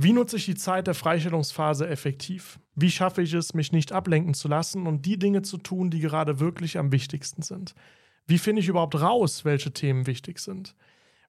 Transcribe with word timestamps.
Wie 0.00 0.12
nutze 0.12 0.36
ich 0.36 0.44
die 0.44 0.54
Zeit 0.54 0.86
der 0.86 0.94
Freistellungsphase 0.94 1.88
effektiv? 1.88 2.60
Wie 2.76 2.92
schaffe 2.92 3.20
ich 3.20 3.32
es, 3.32 3.52
mich 3.52 3.72
nicht 3.72 3.90
ablenken 3.90 4.32
zu 4.32 4.46
lassen 4.46 4.86
und 4.86 5.04
die 5.04 5.18
Dinge 5.18 5.42
zu 5.42 5.58
tun, 5.58 5.90
die 5.90 5.98
gerade 5.98 6.38
wirklich 6.38 6.78
am 6.78 6.92
wichtigsten 6.92 7.42
sind? 7.42 7.74
Wie 8.24 8.38
finde 8.38 8.62
ich 8.62 8.68
überhaupt 8.68 9.00
raus, 9.00 9.44
welche 9.44 9.72
Themen 9.72 10.06
wichtig 10.06 10.38
sind? 10.38 10.76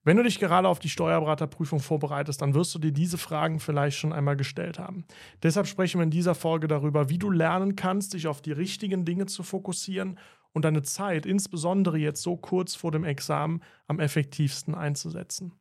Wenn 0.04 0.18
du 0.18 0.24
dich 0.24 0.38
gerade 0.38 0.68
auf 0.68 0.78
die 0.78 0.90
Steuerberaterprüfung 0.90 1.80
vorbereitest, 1.80 2.44
dann 2.44 2.54
wirst 2.54 2.76
du 2.76 2.78
dir 2.78 2.92
diese 2.92 3.18
Fragen 3.18 3.60
vielleicht 3.60 3.98
schon 3.98 4.14
einmal 4.14 4.38
gestellt 4.38 4.78
haben. 4.78 5.04
Deshalb 5.42 5.66
sprechen 5.66 6.00
wir 6.00 6.04
in 6.04 6.12
dieser 6.12 6.36
Folge 6.36 6.68
darüber, 6.68 7.10
wie 7.10 7.18
du 7.18 7.32
lernen 7.32 7.76
kannst, 7.76 8.14
dich 8.14 8.28
auf 8.28 8.40
die 8.40 8.52
richtigen 8.52 9.04
Dinge 9.04 9.26
zu 9.26 9.42
fokussieren 9.42 10.20
und 10.54 10.64
deine 10.64 10.84
Zeit, 10.84 11.26
insbesondere 11.26 11.98
jetzt 11.98 12.22
so 12.22 12.38
kurz 12.38 12.76
vor 12.76 12.92
dem 12.92 13.04
Examen, 13.04 13.64
am 13.88 14.00
effektivsten 14.00 14.76
einzusetzen. 14.76 15.59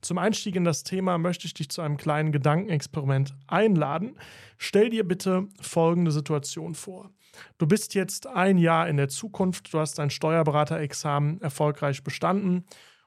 Zum 0.00 0.18
Einstieg 0.18 0.56
in 0.56 0.64
das 0.64 0.84
Thema 0.84 1.18
möchte 1.18 1.46
ich 1.46 1.54
dich 1.54 1.68
zu 1.68 1.82
einem 1.82 1.96
kleinen 1.96 2.32
Gedankenexperiment 2.32 3.34
einladen. 3.46 4.16
Stell 4.56 4.90
dir 4.90 5.06
bitte 5.06 5.48
folgende 5.60 6.10
Situation 6.10 6.74
vor. 6.74 7.10
Du 7.58 7.66
bist 7.66 7.94
jetzt 7.94 8.26
ein 8.26 8.58
Jahr 8.58 8.88
in 8.88 8.96
der 8.96 9.08
Zukunft, 9.08 9.72
du 9.72 9.78
hast 9.78 9.98
dein 9.98 10.10
Steuerberaterexamen 10.10 11.40
erfolgreich 11.40 12.02
bestanden 12.02 12.64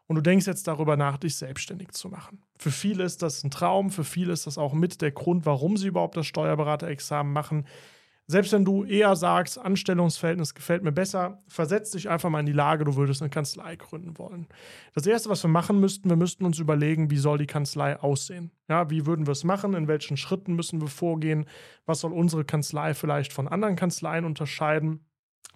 und 0.07 0.15
du 0.15 0.21
denkst 0.21 0.47
jetzt 0.47 0.67
darüber 0.67 0.97
nach, 0.97 1.17
dich 1.17 1.35
selbstständig 1.35 1.91
zu 1.91 2.09
machen. 2.09 2.43
Für 2.57 2.71
viele 2.71 3.03
ist 3.03 3.21
das 3.21 3.43
ein 3.43 3.51
Traum, 3.51 3.91
für 3.91 4.03
viele 4.03 4.33
ist 4.33 4.47
das 4.47 4.57
auch 4.57 4.73
mit 4.73 5.01
der 5.01 5.11
Grund, 5.11 5.45
warum 5.45 5.77
sie 5.77 5.87
überhaupt 5.87 6.17
das 6.17 6.27
Steuerberaterexamen 6.27 7.31
machen. 7.31 7.65
Selbst 8.31 8.53
wenn 8.53 8.63
du 8.63 8.85
eher 8.85 9.13
sagst, 9.17 9.59
Anstellungsverhältnis 9.59 10.53
gefällt 10.53 10.83
mir 10.83 10.93
besser, 10.93 11.43
versetz 11.49 11.91
dich 11.91 12.07
einfach 12.07 12.29
mal 12.29 12.39
in 12.39 12.45
die 12.45 12.53
Lage, 12.53 12.85
du 12.85 12.95
würdest 12.95 13.21
eine 13.21 13.29
Kanzlei 13.29 13.75
gründen 13.75 14.17
wollen. 14.17 14.47
Das 14.93 15.05
Erste, 15.05 15.29
was 15.29 15.43
wir 15.43 15.49
machen 15.49 15.81
müssten, 15.81 16.07
wir 16.07 16.15
müssten 16.15 16.45
uns 16.45 16.57
überlegen, 16.57 17.11
wie 17.11 17.17
soll 17.17 17.39
die 17.39 17.45
Kanzlei 17.45 17.99
aussehen? 17.99 18.51
Ja, 18.69 18.89
wie 18.89 19.05
würden 19.05 19.27
wir 19.27 19.33
es 19.33 19.43
machen? 19.43 19.73
In 19.73 19.89
welchen 19.89 20.15
Schritten 20.15 20.55
müssen 20.55 20.79
wir 20.79 20.87
vorgehen? 20.87 21.45
Was 21.85 21.99
soll 21.99 22.13
unsere 22.13 22.45
Kanzlei 22.45 22.93
vielleicht 22.93 23.33
von 23.33 23.49
anderen 23.49 23.75
Kanzleien 23.75 24.23
unterscheiden? 24.23 25.05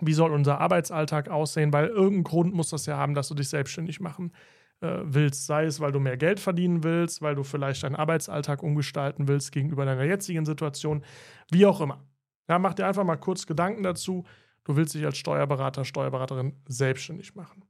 Wie 0.01 0.13
soll 0.13 0.33
unser 0.33 0.59
Arbeitsalltag 0.59 1.29
aussehen? 1.29 1.71
Weil 1.71 1.87
irgendeinen 1.87 2.25
Grund 2.25 2.53
muss 2.53 2.71
das 2.71 2.85
ja 2.87 2.97
haben, 2.97 3.13
dass 3.13 3.29
du 3.29 3.35
dich 3.35 3.47
selbstständig 3.47 4.01
machen 4.01 4.33
äh, 4.81 4.97
willst. 5.03 5.45
Sei 5.45 5.63
es, 5.63 5.79
weil 5.79 5.93
du 5.93 6.01
mehr 6.01 6.17
Geld 6.17 6.41
verdienen 6.41 6.83
willst, 6.83 7.21
weil 7.21 7.35
du 7.35 7.43
vielleicht 7.43 7.83
deinen 7.83 7.95
Arbeitsalltag 7.95 8.63
umgestalten 8.63 9.29
willst 9.29 9.53
gegenüber 9.53 9.85
deiner 9.85 10.03
jetzigen 10.03 10.45
Situation, 10.45 11.05
wie 11.49 11.65
auch 11.65 11.79
immer. 11.79 12.03
Ja, 12.47 12.59
mach 12.59 12.73
dir 12.73 12.87
einfach 12.87 13.03
mal 13.03 13.17
kurz 13.17 13.45
Gedanken 13.45 13.83
dazu. 13.83 14.25
Du 14.63 14.75
willst 14.75 14.93
dich 14.93 15.05
als 15.05 15.17
Steuerberater, 15.17 15.85
Steuerberaterin 15.85 16.53
selbstständig 16.67 17.35
machen. 17.35 17.65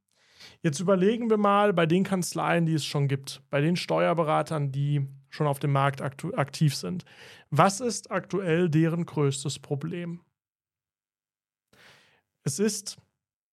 Jetzt 0.62 0.80
überlegen 0.80 1.30
wir 1.30 1.38
mal 1.38 1.74
bei 1.74 1.86
den 1.86 2.04
Kanzleien, 2.04 2.66
die 2.66 2.74
es 2.74 2.86
schon 2.86 3.08
gibt, 3.08 3.42
bei 3.50 3.62
den 3.62 3.76
Steuerberatern, 3.76 4.72
die 4.72 5.08
schon 5.30 5.48
auf 5.48 5.60
dem 5.60 5.72
Markt 5.72 6.02
aktiv 6.02 6.76
sind. 6.76 7.04
Was 7.50 7.82
ist 7.82 8.12
aktuell 8.12 8.70
deren 8.70 9.06
größtes 9.06 9.60
Problem? 9.60 10.22
Es 12.44 12.60
ist 12.60 12.98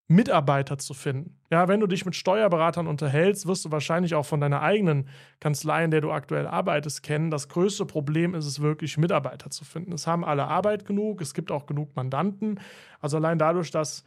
Mitarbeiter 0.08 0.78
zu 0.78 0.94
finden. 0.94 1.38
Ja, 1.50 1.68
wenn 1.68 1.80
du 1.80 1.86
dich 1.86 2.04
mit 2.04 2.14
Steuerberatern 2.14 2.86
unterhältst, 2.86 3.46
wirst 3.46 3.64
du 3.64 3.70
wahrscheinlich 3.70 4.14
auch 4.14 4.26
von 4.26 4.40
deiner 4.40 4.60
eigenen 4.60 5.08
Kanzlei, 5.40 5.84
in 5.84 5.90
der 5.90 6.00
du 6.00 6.10
aktuell 6.10 6.46
arbeitest, 6.46 7.02
kennen. 7.02 7.30
Das 7.30 7.48
größte 7.48 7.86
Problem 7.86 8.34
ist 8.34 8.46
es 8.46 8.60
wirklich, 8.60 8.98
Mitarbeiter 8.98 9.50
zu 9.50 9.64
finden. 9.64 9.92
Es 9.92 10.06
haben 10.06 10.24
alle 10.24 10.46
Arbeit 10.48 10.84
genug, 10.84 11.20
es 11.20 11.34
gibt 11.34 11.50
auch 11.50 11.66
genug 11.66 11.96
Mandanten. 11.96 12.60
Also 13.00 13.16
allein 13.16 13.38
dadurch, 13.38 13.70
dass 13.70 14.04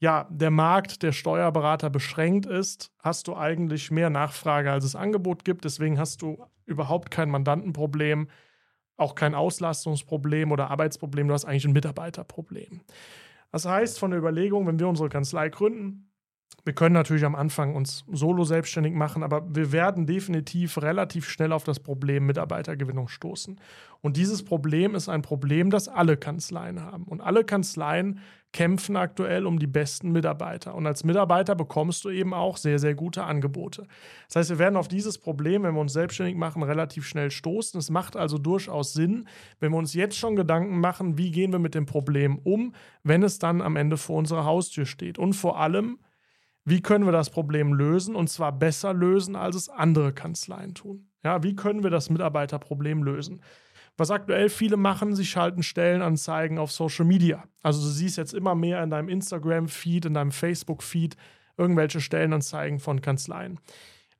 ja, 0.00 0.28
der 0.30 0.50
Markt 0.50 1.02
der 1.02 1.12
Steuerberater 1.12 1.90
beschränkt 1.90 2.46
ist, 2.46 2.92
hast 3.02 3.26
du 3.26 3.36
eigentlich 3.36 3.90
mehr 3.90 4.10
Nachfrage, 4.10 4.70
als 4.70 4.84
es 4.84 4.94
Angebot 4.94 5.44
gibt. 5.44 5.64
Deswegen 5.64 5.98
hast 5.98 6.22
du 6.22 6.46
überhaupt 6.66 7.10
kein 7.10 7.30
Mandantenproblem, 7.30 8.28
auch 8.96 9.16
kein 9.16 9.34
Auslastungsproblem 9.34 10.52
oder 10.52 10.70
Arbeitsproblem. 10.70 11.26
Du 11.26 11.34
hast 11.34 11.46
eigentlich 11.46 11.64
ein 11.64 11.72
Mitarbeiterproblem. 11.72 12.82
Das 13.50 13.64
heißt, 13.64 13.98
von 13.98 14.10
der 14.10 14.20
Überlegung, 14.20 14.66
wenn 14.66 14.78
wir 14.78 14.88
unsere 14.88 15.08
Kanzlei 15.08 15.48
gründen, 15.48 16.07
wir 16.64 16.74
können 16.74 16.94
natürlich 16.94 17.24
am 17.24 17.34
Anfang 17.34 17.74
uns 17.74 18.04
solo 18.10 18.44
selbstständig 18.44 18.92
machen, 18.92 19.22
aber 19.22 19.54
wir 19.54 19.72
werden 19.72 20.06
definitiv 20.06 20.78
relativ 20.82 21.28
schnell 21.28 21.52
auf 21.52 21.64
das 21.64 21.80
Problem 21.80 22.26
Mitarbeitergewinnung 22.26 23.08
stoßen. 23.08 23.58
Und 24.00 24.16
dieses 24.16 24.44
Problem 24.44 24.94
ist 24.94 25.08
ein 25.08 25.22
Problem, 25.22 25.70
das 25.70 25.88
alle 25.88 26.16
Kanzleien 26.16 26.82
haben. 26.82 27.04
Und 27.04 27.20
alle 27.20 27.44
Kanzleien 27.44 28.20
kämpfen 28.52 28.96
aktuell 28.96 29.46
um 29.46 29.58
die 29.58 29.66
besten 29.66 30.10
Mitarbeiter. 30.10 30.74
Und 30.74 30.86
als 30.86 31.04
Mitarbeiter 31.04 31.54
bekommst 31.54 32.04
du 32.04 32.10
eben 32.10 32.32
auch 32.32 32.56
sehr, 32.56 32.78
sehr 32.78 32.94
gute 32.94 33.24
Angebote. 33.24 33.86
Das 34.26 34.36
heißt, 34.36 34.50
wir 34.50 34.58
werden 34.58 34.76
auf 34.76 34.88
dieses 34.88 35.18
Problem, 35.18 35.64
wenn 35.64 35.74
wir 35.74 35.80
uns 35.80 35.92
selbstständig 35.92 36.36
machen, 36.36 36.62
relativ 36.62 37.06
schnell 37.06 37.30
stoßen. 37.30 37.78
Es 37.78 37.90
macht 37.90 38.16
also 38.16 38.38
durchaus 38.38 38.92
Sinn, 38.92 39.28
wenn 39.60 39.72
wir 39.72 39.78
uns 39.78 39.94
jetzt 39.94 40.16
schon 40.16 40.36
Gedanken 40.36 40.80
machen, 40.80 41.18
wie 41.18 41.30
gehen 41.30 41.52
wir 41.52 41.58
mit 41.58 41.74
dem 41.74 41.86
Problem 41.86 42.38
um, 42.38 42.74
wenn 43.02 43.22
es 43.22 43.38
dann 43.38 43.60
am 43.60 43.76
Ende 43.76 43.96
vor 43.96 44.16
unserer 44.16 44.44
Haustür 44.44 44.86
steht. 44.86 45.18
Und 45.18 45.34
vor 45.34 45.60
allem, 45.60 45.98
wie 46.68 46.82
können 46.82 47.04
wir 47.04 47.12
das 47.12 47.30
Problem 47.30 47.72
lösen 47.72 48.14
und 48.14 48.28
zwar 48.28 48.52
besser 48.52 48.92
lösen, 48.92 49.36
als 49.36 49.56
es 49.56 49.68
andere 49.68 50.12
Kanzleien 50.12 50.74
tun. 50.74 51.08
Ja, 51.24 51.42
wie 51.42 51.56
können 51.56 51.82
wir 51.82 51.90
das 51.90 52.10
Mitarbeiterproblem 52.10 53.02
lösen? 53.02 53.42
Was 53.96 54.12
aktuell 54.12 54.48
viele 54.48 54.76
machen, 54.76 55.16
sie 55.16 55.24
schalten 55.24 55.64
Stellenanzeigen 55.64 56.58
auf 56.58 56.70
Social 56.70 57.04
Media. 57.04 57.44
Also 57.62 57.80
du 57.80 57.88
siehst 57.88 58.16
jetzt 58.16 58.32
immer 58.32 58.54
mehr 58.54 58.82
in 58.82 58.90
deinem 58.90 59.08
Instagram-Feed, 59.08 60.04
in 60.04 60.14
deinem 60.14 60.30
Facebook-Feed 60.30 61.16
irgendwelche 61.56 62.00
Stellenanzeigen 62.00 62.78
von 62.78 63.00
Kanzleien. 63.00 63.58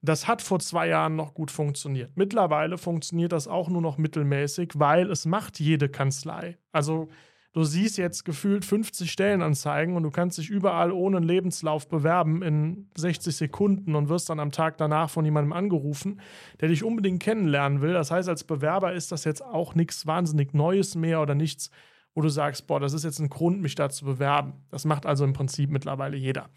Das 0.02 0.26
hat 0.26 0.42
vor 0.42 0.60
zwei 0.60 0.88
Jahren 0.88 1.16
noch 1.16 1.34
gut 1.34 1.50
funktioniert. 1.50 2.16
Mittlerweile 2.16 2.78
funktioniert 2.78 3.32
das 3.32 3.48
auch 3.48 3.68
nur 3.68 3.82
noch 3.82 3.98
mittelmäßig, 3.98 4.72
weil 4.74 5.10
es 5.10 5.26
macht 5.26 5.60
jede 5.60 5.88
Kanzlei. 5.88 6.58
Also 6.72 7.08
Du 7.58 7.64
siehst 7.64 7.98
jetzt 7.98 8.24
gefühlt 8.24 8.64
50 8.64 9.10
Stellenanzeigen 9.10 9.96
und 9.96 10.04
du 10.04 10.12
kannst 10.12 10.38
dich 10.38 10.48
überall 10.48 10.92
ohne 10.92 11.18
Lebenslauf 11.18 11.88
bewerben 11.88 12.40
in 12.40 12.88
60 12.96 13.34
Sekunden 13.34 13.96
und 13.96 14.08
wirst 14.08 14.30
dann 14.30 14.38
am 14.38 14.52
Tag 14.52 14.78
danach 14.78 15.10
von 15.10 15.24
jemandem 15.24 15.52
angerufen, 15.52 16.20
der 16.60 16.68
dich 16.68 16.84
unbedingt 16.84 17.20
kennenlernen 17.20 17.82
will. 17.82 17.94
Das 17.94 18.12
heißt, 18.12 18.28
als 18.28 18.44
Bewerber 18.44 18.92
ist 18.92 19.10
das 19.10 19.24
jetzt 19.24 19.42
auch 19.42 19.74
nichts 19.74 20.06
wahnsinnig 20.06 20.54
Neues 20.54 20.94
mehr 20.94 21.20
oder 21.20 21.34
nichts, 21.34 21.72
wo 22.14 22.20
du 22.20 22.28
sagst, 22.28 22.68
boah, 22.68 22.78
das 22.78 22.92
ist 22.92 23.02
jetzt 23.02 23.18
ein 23.18 23.28
Grund, 23.28 23.60
mich 23.60 23.74
da 23.74 23.90
zu 23.90 24.04
bewerben. 24.04 24.52
Das 24.70 24.84
macht 24.84 25.04
also 25.04 25.24
im 25.24 25.32
Prinzip 25.32 25.68
mittlerweile 25.68 26.16
jeder. 26.16 26.50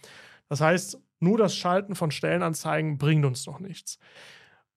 Das 0.50 0.61
heißt, 0.61 1.01
nur 1.19 1.40
das 1.40 1.56
Schalten 1.56 1.95
von 1.95 2.11
Stellenanzeigen 2.11 3.00
bringt 3.00 3.25
uns 3.25 3.47
noch 3.47 3.59
nichts. 3.59 3.97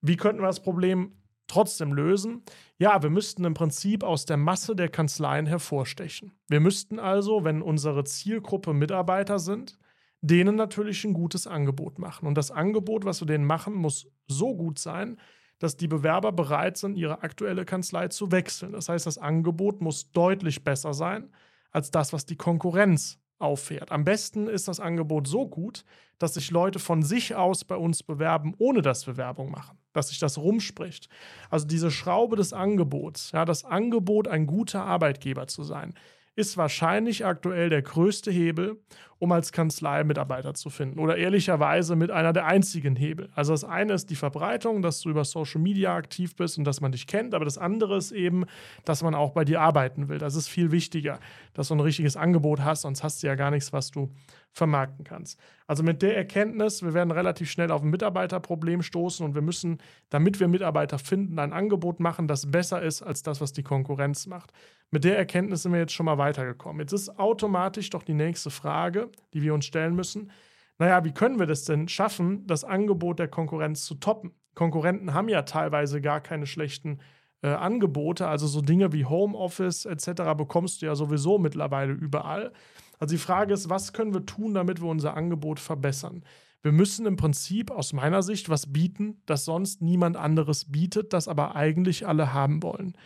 Wie 0.01 0.17
könnten 0.17 0.41
wir 0.41 0.47
das 0.47 0.63
Problem 0.63 1.11
trotzdem 1.47 1.93
lösen? 1.93 2.43
Ja, 2.77 3.01
wir 3.01 3.09
müssten 3.09 3.45
im 3.45 3.53
Prinzip 3.53 4.03
aus 4.03 4.25
der 4.25 4.37
Masse 4.37 4.75
der 4.75 4.89
Kanzleien 4.89 5.45
hervorstechen. 5.45 6.33
Wir 6.47 6.59
müssten 6.59 6.99
also, 6.99 7.43
wenn 7.43 7.61
unsere 7.61 8.03
Zielgruppe 8.03 8.73
Mitarbeiter 8.73 9.39
sind, 9.39 9.77
denen 10.21 10.55
natürlich 10.55 11.03
ein 11.05 11.13
gutes 11.13 11.47
Angebot 11.47 11.99
machen. 11.99 12.27
Und 12.27 12.35
das 12.35 12.51
Angebot, 12.51 13.05
was 13.05 13.21
wir 13.21 13.27
denen 13.27 13.45
machen, 13.45 13.73
muss 13.73 14.07
so 14.27 14.55
gut 14.55 14.79
sein, 14.79 15.17
dass 15.59 15.77
die 15.77 15.87
Bewerber 15.87 16.31
bereit 16.31 16.77
sind, 16.77 16.97
ihre 16.97 17.23
aktuelle 17.23 17.65
Kanzlei 17.65 18.07
zu 18.09 18.31
wechseln. 18.31 18.73
Das 18.73 18.89
heißt, 18.89 19.05
das 19.05 19.17
Angebot 19.17 19.81
muss 19.81 20.11
deutlich 20.11 20.63
besser 20.63 20.93
sein 20.93 21.31
als 21.71 21.91
das, 21.91 22.13
was 22.13 22.25
die 22.25 22.37
Konkurrenz 22.37 23.19
auffährt. 23.37 23.91
Am 23.91 24.03
besten 24.03 24.47
ist 24.47 24.67
das 24.67 24.79
Angebot 24.79 25.27
so 25.27 25.47
gut, 25.47 25.83
dass 26.17 26.35
sich 26.35 26.51
Leute 26.51 26.79
von 26.79 27.03
sich 27.03 27.35
aus 27.35 27.65
bei 27.65 27.75
uns 27.75 28.01
bewerben, 28.03 28.53
ohne 28.57 28.81
dass 28.81 29.07
wir 29.07 29.17
Werbung 29.17 29.51
machen, 29.51 29.77
dass 29.95 30.09
sich 30.09 30.19
das 30.19 30.37
rumspricht. 30.37 31.09
Also 31.49 31.65
diese 31.65 31.91
Schraube 31.91 32.35
des 32.35 32.53
Angebots, 32.53 33.31
ja, 33.31 33.45
das 33.45 33.65
Angebot, 33.65 34.27
ein 34.27 34.45
guter 34.45 34.83
Arbeitgeber 34.83 35.47
zu 35.47 35.63
sein, 35.63 35.93
ist 36.35 36.57
wahrscheinlich 36.57 37.25
aktuell 37.25 37.69
der 37.69 37.81
größte 37.81 38.29
Hebel, 38.29 38.77
um 39.19 39.31
als 39.31 39.53
Kanzlei 39.53 40.03
Mitarbeiter 40.03 40.53
zu 40.53 40.69
finden. 40.69 40.99
Oder 40.99 41.15
ehrlicherweise 41.15 41.95
mit 41.95 42.11
einer 42.11 42.33
der 42.33 42.45
einzigen 42.45 42.97
Hebel. 42.97 43.29
Also 43.33 43.53
das 43.53 43.63
eine 43.63 43.93
ist 43.93 44.09
die 44.09 44.17
Verbreitung, 44.17 44.81
dass 44.81 44.99
du 44.99 45.09
über 45.09 45.23
Social 45.23 45.61
Media 45.61 45.95
aktiv 45.95 46.35
bist 46.35 46.57
und 46.57 46.65
dass 46.65 46.81
man 46.81 46.91
dich 46.91 47.07
kennt, 47.07 47.33
aber 47.33 47.45
das 47.45 47.57
andere 47.57 47.97
ist 47.97 48.11
eben, 48.11 48.45
dass 48.83 49.01
man 49.01 49.15
auch 49.15 49.31
bei 49.31 49.45
dir 49.45 49.61
arbeiten 49.61 50.09
will. 50.09 50.17
Das 50.17 50.35
ist 50.35 50.49
viel 50.49 50.71
wichtiger, 50.71 51.19
dass 51.53 51.69
du 51.69 51.75
ein 51.75 51.79
richtiges 51.79 52.17
Angebot 52.17 52.59
hast, 52.59 52.81
sonst 52.81 53.01
hast 53.01 53.23
du 53.23 53.27
ja 53.27 53.35
gar 53.35 53.51
nichts, 53.51 53.71
was 53.71 53.91
du 53.91 54.11
vermarkten 54.55 55.03
kannst. 55.03 55.39
Also 55.67 55.83
mit 55.83 56.01
der 56.01 56.15
Erkenntnis, 56.15 56.81
wir 56.81 56.93
werden 56.93 57.11
relativ 57.11 57.51
schnell 57.51 57.71
auf 57.71 57.81
ein 57.81 57.89
Mitarbeiterproblem 57.89 58.81
stoßen 58.81 59.25
und 59.25 59.35
wir 59.35 59.41
müssen, 59.41 59.79
damit 60.09 60.39
wir 60.39 60.47
Mitarbeiter 60.47 60.97
finden, 60.97 61.37
ein 61.39 61.51
Angebot 61.51 61.99
machen, 61.99 62.27
das 62.27 62.49
besser 62.49 62.81
ist 62.81 63.03
als 63.03 63.21
das, 63.21 63.41
was 63.41 63.51
die 63.51 63.63
Konkurrenz 63.63 64.27
macht. 64.27 64.51
Mit 64.91 65.03
der 65.03 65.17
Erkenntnis 65.17 65.63
sind 65.63 65.73
wir 65.73 65.79
jetzt 65.79 65.93
schon 65.93 66.05
mal 66.05 66.17
weitergekommen. 66.17 66.79
Jetzt 66.79 66.93
ist 66.93 67.19
automatisch 67.19 67.89
doch 67.89 68.03
die 68.03 68.13
nächste 68.13 68.49
Frage, 68.49 69.09
die 69.33 69.41
wir 69.41 69.53
uns 69.53 69.65
stellen 69.65 69.93
müssen. 69.93 70.31
Naja, 70.77 71.03
wie 71.03 71.11
können 71.11 71.37
wir 71.37 71.47
das 71.47 71.65
denn 71.65 71.89
schaffen, 71.89 72.47
das 72.47 72.63
Angebot 72.63 73.19
der 73.19 73.27
Konkurrenz 73.27 73.83
zu 73.85 73.95
toppen? 73.95 74.31
Konkurrenten 74.53 75.13
haben 75.13 75.27
ja 75.27 75.41
teilweise 75.41 75.99
gar 75.99 76.21
keine 76.21 76.47
schlechten 76.47 76.99
äh, 77.41 77.49
Angebote, 77.49 78.27
also 78.27 78.47
so 78.47 78.61
Dinge 78.61 78.93
wie 78.93 79.05
Homeoffice 79.05 79.85
etc. 79.85 80.33
bekommst 80.37 80.81
du 80.81 80.85
ja 80.85 80.95
sowieso 80.95 81.37
mittlerweile 81.37 81.91
überall. 81.91 82.53
Also 82.99 83.13
die 83.13 83.21
Frage 83.21 83.53
ist, 83.53 83.69
was 83.69 83.93
können 83.93 84.13
wir 84.13 84.25
tun, 84.25 84.53
damit 84.53 84.81
wir 84.81 84.87
unser 84.87 85.15
Angebot 85.15 85.59
verbessern? 85.59 86.23
Wir 86.61 86.71
müssen 86.71 87.05
im 87.05 87.15
Prinzip 87.15 87.69
aus 87.69 87.93
meiner 87.93 88.23
Sicht 88.23 88.49
was 88.49 88.73
bieten, 88.73 89.21
das 89.27 89.45
sonst 89.45 89.81
niemand 89.81 90.17
anderes 90.17 90.71
bietet, 90.71 91.13
das 91.13 91.27
aber 91.27 91.55
eigentlich 91.55 92.07
alle 92.07 92.33
haben 92.33 92.63
wollen. 92.63 92.97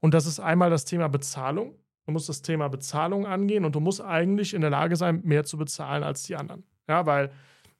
Und 0.00 0.14
das 0.14 0.26
ist 0.26 0.40
einmal 0.40 0.70
das 0.70 0.86
Thema 0.86 1.08
Bezahlung. 1.08 1.74
Du 2.06 2.12
musst 2.12 2.28
das 2.28 2.42
Thema 2.42 2.68
Bezahlung 2.68 3.26
angehen 3.26 3.64
und 3.64 3.74
du 3.74 3.80
musst 3.80 4.00
eigentlich 4.00 4.54
in 4.54 4.60
der 4.60 4.70
Lage 4.70 4.96
sein, 4.96 5.20
mehr 5.24 5.44
zu 5.44 5.56
bezahlen 5.58 6.02
als 6.02 6.22
die 6.22 6.36
anderen. 6.36 6.64
Ja, 6.88 7.06
weil 7.06 7.30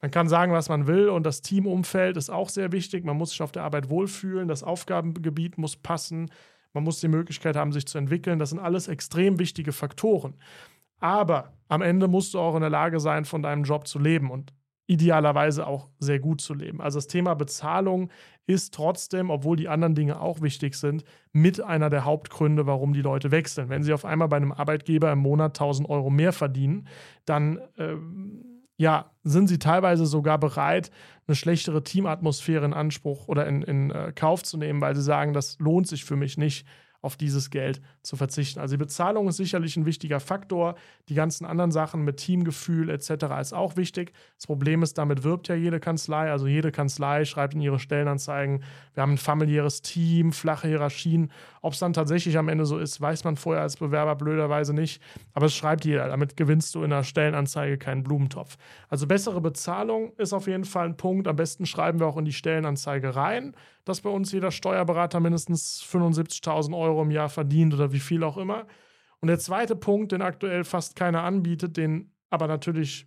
man 0.00 0.10
kann 0.10 0.28
sagen, 0.28 0.52
was 0.52 0.68
man 0.68 0.86
will 0.86 1.08
und 1.08 1.24
das 1.24 1.40
Teamumfeld 1.40 2.18
ist 2.18 2.28
auch 2.28 2.50
sehr 2.50 2.72
wichtig. 2.72 3.04
Man 3.04 3.16
muss 3.16 3.30
sich 3.30 3.40
auf 3.40 3.52
der 3.52 3.62
Arbeit 3.62 3.88
wohlfühlen, 3.88 4.48
das 4.48 4.62
Aufgabengebiet 4.62 5.56
muss 5.56 5.76
passen, 5.76 6.30
man 6.74 6.84
muss 6.84 7.00
die 7.00 7.08
Möglichkeit 7.08 7.56
haben, 7.56 7.72
sich 7.72 7.86
zu 7.86 7.96
entwickeln. 7.96 8.38
Das 8.38 8.50
sind 8.50 8.58
alles 8.58 8.88
extrem 8.88 9.38
wichtige 9.38 9.72
Faktoren. 9.72 10.34
Aber 11.00 11.52
am 11.68 11.82
Ende 11.82 12.08
musst 12.08 12.34
du 12.34 12.40
auch 12.40 12.54
in 12.54 12.60
der 12.60 12.70
Lage 12.70 13.00
sein, 13.00 13.24
von 13.24 13.42
deinem 13.42 13.64
Job 13.64 13.86
zu 13.86 13.98
leben 13.98 14.30
und 14.30 14.52
idealerweise 14.86 15.66
auch 15.66 15.88
sehr 15.98 16.18
gut 16.18 16.40
zu 16.40 16.52
leben. 16.52 16.80
Also 16.80 16.98
das 16.98 17.06
Thema 17.06 17.34
Bezahlung 17.34 18.10
ist 18.46 18.74
trotzdem, 18.74 19.30
obwohl 19.30 19.56
die 19.56 19.68
anderen 19.68 19.94
Dinge 19.94 20.20
auch 20.20 20.42
wichtig 20.42 20.74
sind, 20.74 21.04
mit 21.32 21.62
einer 21.62 21.88
der 21.88 22.04
Hauptgründe, 22.04 22.66
warum 22.66 22.92
die 22.92 23.00
Leute 23.00 23.30
wechseln. 23.30 23.70
Wenn 23.70 23.82
sie 23.82 23.94
auf 23.94 24.04
einmal 24.04 24.28
bei 24.28 24.36
einem 24.36 24.52
Arbeitgeber 24.52 25.10
im 25.10 25.20
Monat 25.20 25.58
1000 25.58 25.88
Euro 25.88 26.10
mehr 26.10 26.32
verdienen, 26.32 26.86
dann 27.24 27.60
ähm, 27.78 28.44
ja, 28.76 29.12
sind 29.22 29.46
sie 29.46 29.58
teilweise 29.58 30.04
sogar 30.04 30.38
bereit, 30.38 30.90
eine 31.26 31.36
schlechtere 31.36 31.82
Teamatmosphäre 31.82 32.64
in 32.64 32.74
Anspruch 32.74 33.28
oder 33.28 33.46
in, 33.46 33.62
in 33.62 33.90
äh, 33.90 34.12
Kauf 34.14 34.42
zu 34.42 34.58
nehmen, 34.58 34.80
weil 34.80 34.94
sie 34.94 35.02
sagen, 35.02 35.32
das 35.32 35.58
lohnt 35.60 35.86
sich 35.86 36.04
für 36.04 36.16
mich 36.16 36.36
nicht, 36.36 36.66
auf 37.04 37.16
dieses 37.16 37.50
Geld 37.50 37.82
zu 38.02 38.16
verzichten. 38.16 38.60
Also 38.60 38.76
die 38.76 38.78
Bezahlung 38.78 39.28
ist 39.28 39.36
sicherlich 39.36 39.76
ein 39.76 39.84
wichtiger 39.84 40.20
Faktor. 40.20 40.74
Die 41.10 41.14
ganzen 41.14 41.44
anderen 41.44 41.70
Sachen 41.70 42.02
mit 42.02 42.16
Teamgefühl 42.16 42.88
etc. 42.88 43.26
ist 43.40 43.52
auch 43.52 43.76
wichtig. 43.76 44.12
Das 44.36 44.46
Problem 44.46 44.82
ist, 44.82 44.96
damit 44.96 45.22
wirbt 45.22 45.48
ja 45.48 45.54
jede 45.54 45.80
Kanzlei. 45.80 46.30
Also 46.30 46.46
jede 46.46 46.72
Kanzlei 46.72 47.26
schreibt 47.26 47.54
in 47.54 47.60
ihre 47.60 47.78
Stellenanzeigen, 47.78 48.62
wir 48.94 49.02
haben 49.02 49.12
ein 49.12 49.18
familiäres 49.18 49.82
Team, 49.82 50.32
flache 50.32 50.66
Hierarchien. 50.66 51.30
Ob 51.60 51.74
es 51.74 51.78
dann 51.78 51.92
tatsächlich 51.92 52.38
am 52.38 52.48
Ende 52.48 52.64
so 52.64 52.78
ist, 52.78 53.00
weiß 53.00 53.24
man 53.24 53.36
vorher 53.36 53.62
als 53.62 53.76
Bewerber 53.76 54.16
blöderweise 54.16 54.72
nicht. 54.72 55.02
Aber 55.34 55.46
es 55.46 55.54
schreibt 55.54 55.84
jeder. 55.84 56.08
Damit 56.08 56.38
gewinnst 56.38 56.74
du 56.74 56.82
in 56.84 56.92
einer 56.92 57.04
Stellenanzeige 57.04 57.76
keinen 57.76 58.02
Blumentopf. 58.02 58.56
Also 58.88 59.06
bessere 59.06 59.42
Bezahlung 59.42 60.12
ist 60.16 60.32
auf 60.32 60.46
jeden 60.46 60.64
Fall 60.64 60.86
ein 60.86 60.96
Punkt. 60.96 61.28
Am 61.28 61.36
besten 61.36 61.66
schreiben 61.66 62.00
wir 62.00 62.06
auch 62.06 62.16
in 62.16 62.24
die 62.24 62.32
Stellenanzeige 62.32 63.14
rein 63.14 63.54
dass 63.84 64.00
bei 64.00 64.10
uns 64.10 64.32
jeder 64.32 64.50
Steuerberater 64.50 65.20
mindestens 65.20 65.82
75.000 65.82 66.76
Euro 66.76 67.02
im 67.02 67.10
Jahr 67.10 67.28
verdient 67.28 67.74
oder 67.74 67.92
wie 67.92 68.00
viel 68.00 68.24
auch 68.24 68.36
immer. 68.36 68.66
Und 69.20 69.28
der 69.28 69.38
zweite 69.38 69.76
Punkt, 69.76 70.12
den 70.12 70.22
aktuell 70.22 70.64
fast 70.64 70.96
keiner 70.96 71.22
anbietet, 71.22 71.76
den 71.76 72.12
aber 72.30 72.46
natürlich 72.46 73.06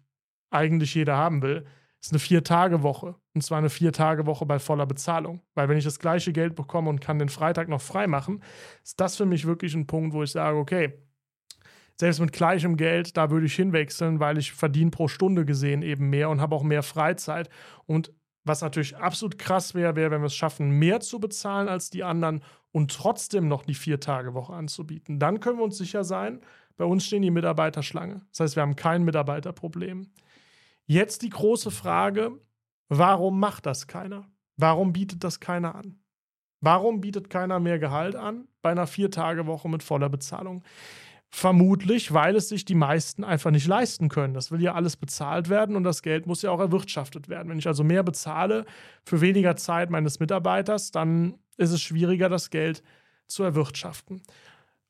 eigentlich 0.50 0.96
jeder 0.96 1.18
haben 1.18 1.42
will, 1.42 1.66
ist 2.02 2.12
eine 2.12 2.20
Vier-Tage-Woche. 2.20 3.16
Und 3.34 3.42
zwar 3.42 3.58
eine 3.58 3.70
Vier-Tage-Woche 3.70 4.46
bei 4.46 4.60
voller 4.60 4.86
Bezahlung. 4.86 5.42
Weil 5.56 5.68
wenn 5.70 5.78
ich 5.78 5.84
das 5.84 6.00
gleiche 6.00 6.32
Geld 6.32 6.56
bekomme 6.56 6.90
und 6.90 7.02
kann 7.02 7.20
den 7.20 7.30
Freitag 7.30 7.68
noch 7.70 7.82
frei 7.82 8.08
machen, 8.08 8.42
ist 8.84 9.00
das 9.00 9.18
für 9.18 9.26
mich 9.26 9.46
wirklich 9.46 9.74
ein 9.76 9.88
Punkt, 9.88 10.14
wo 10.14 10.24
ich 10.24 10.32
sage, 10.32 10.58
okay, 10.58 10.94
selbst 12.00 12.20
mit 12.20 12.32
gleichem 12.32 12.78
Geld, 12.78 13.18
da 13.18 13.32
würde 13.32 13.48
ich 13.48 13.56
hinwechseln, 13.56 14.20
weil 14.20 14.38
ich 14.38 14.52
verdiene 14.52 14.92
pro 14.92 15.08
Stunde 15.08 15.46
gesehen 15.46 15.82
eben 15.82 16.10
mehr 16.10 16.30
und 16.30 16.42
habe 16.42 16.56
auch 16.56 16.64
mehr 16.64 16.84
Freizeit. 16.84 17.50
Und 17.86 18.14
was 18.48 18.62
natürlich 18.62 18.98
absolut 18.98 19.38
krass 19.38 19.76
wäre, 19.76 19.96
wäre, 19.96 20.12
wenn 20.12 20.22
wir 20.22 20.28
es 20.28 20.36
schaffen, 20.36 20.70
mehr 20.70 21.00
zu 21.00 21.20
bezahlen 21.20 21.68
als 21.68 21.90
die 21.90 22.04
anderen 22.04 22.42
und 22.72 22.92
trotzdem 22.92 23.48
noch 23.48 23.64
die 23.64 23.74
Vier-Tage-Woche 23.74 24.54
anzubieten. 24.54 25.20
Dann 25.20 25.40
können 25.40 25.58
wir 25.58 25.64
uns 25.64 25.78
sicher 25.78 26.04
sein, 26.04 26.42
bei 26.78 26.86
uns 26.86 27.06
stehen 27.06 27.24
die 27.24 27.32
Mitarbeiter 27.32 27.84
Schlange. 27.84 28.22
Das 28.32 28.42
heißt, 28.42 28.56
wir 28.56 28.62
haben 28.62 28.76
kein 28.76 29.04
Mitarbeiterproblem. 29.04 30.12
Jetzt 30.86 31.24
die 31.24 31.30
große 31.30 31.72
Frage, 31.72 32.40
warum 32.88 33.40
macht 33.40 33.66
das 33.66 33.88
keiner? 33.88 34.30
Warum 34.58 34.94
bietet 34.94 35.24
das 35.24 35.40
keiner 35.40 35.76
an? 35.76 36.00
Warum 36.62 37.02
bietet 37.02 37.30
keiner 37.30 37.60
mehr 37.60 37.78
Gehalt 37.80 38.16
an 38.16 38.48
bei 38.62 38.72
einer 38.72 38.88
Vier-Tage-Woche 38.88 39.70
mit 39.70 39.84
voller 39.84 40.10
Bezahlung? 40.10 40.64
Vermutlich, 41.30 42.14
weil 42.14 42.36
es 42.36 42.50
sich 42.50 42.64
die 42.64 42.76
meisten 42.76 43.24
einfach 43.24 43.52
nicht 43.52 43.68
leisten 43.68 44.08
können. 44.08 44.34
Das 44.34 44.52
will 44.52 44.62
ja 44.62 44.74
alles 44.74 44.96
bezahlt 44.96 45.50
werden 45.50 45.76
und 45.76 45.84
das 45.84 46.02
Geld 46.02 46.26
muss 46.26 46.42
ja 46.42 46.52
auch 46.52 46.60
erwirtschaftet 46.60 47.28
werden. 47.28 47.50
Wenn 47.50 47.60
ich 47.60 47.68
also 47.68 47.84
mehr 47.84 48.04
bezahle 48.04 48.66
für 49.04 49.20
weniger 49.20 49.56
Zeit 49.58 49.90
meines 49.90 50.20
Mitarbeiters, 50.20 50.92
dann 50.92 51.36
ist 51.58 51.72
es 51.72 51.82
schwieriger, 51.82 52.30
das 52.30 52.50
Geld 52.50 52.82
zu 53.28 53.44
erwirtschaften. 53.44 54.22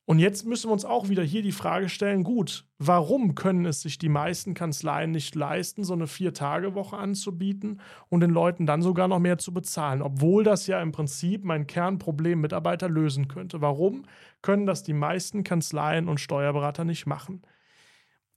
Und 0.09 0.19
jetzt 0.19 0.45
müssen 0.45 0.69
wir 0.69 0.74
uns 0.74 0.86
auch 0.86 1.09
wieder 1.09 1.21
hier 1.21 1.42
die 1.42 1.51
Frage 1.51 1.89
stellen, 1.89 2.24
gut, 2.24 2.65
warum 2.80 3.36
können 3.36 3.65
es 3.65 3.81
sich 3.81 3.98
die 3.98 4.07
meisten 4.07 4.54
Kanzleien 4.54 5.12
nicht 5.12 5.36
leisten, 5.36 5.83
so 5.83 5.92
eine 5.92 6.07
Vier-Tage-Woche 6.07 6.95
anzubieten 6.95 7.81
und 8.07 8.21
den 8.21 8.30
Leuten 8.30 8.65
dann 8.65 8.81
sogar 8.81 9.09
noch 9.09 9.19
mehr 9.19 9.38
zu 9.38 9.54
bezahlen, 9.54 10.01
obwohl 10.01 10.45
das 10.45 10.65
ja 10.65 10.81
im 10.81 10.94
Prinzip 10.94 11.44
mein 11.44 11.68
Kernproblem 11.68 12.39
Mitarbeiter 12.39 12.88
lösen 12.88 13.27
könnte. 13.27 13.59
Warum 13.59 14.04
können 14.42 14.65
das 14.65 14.81
die 14.81 14.94
meisten 14.94 15.44
Kanzleien 15.44 16.07
und 16.07 16.21
Steuerberater 16.21 16.86
nicht 16.86 17.06
machen? 17.06 17.42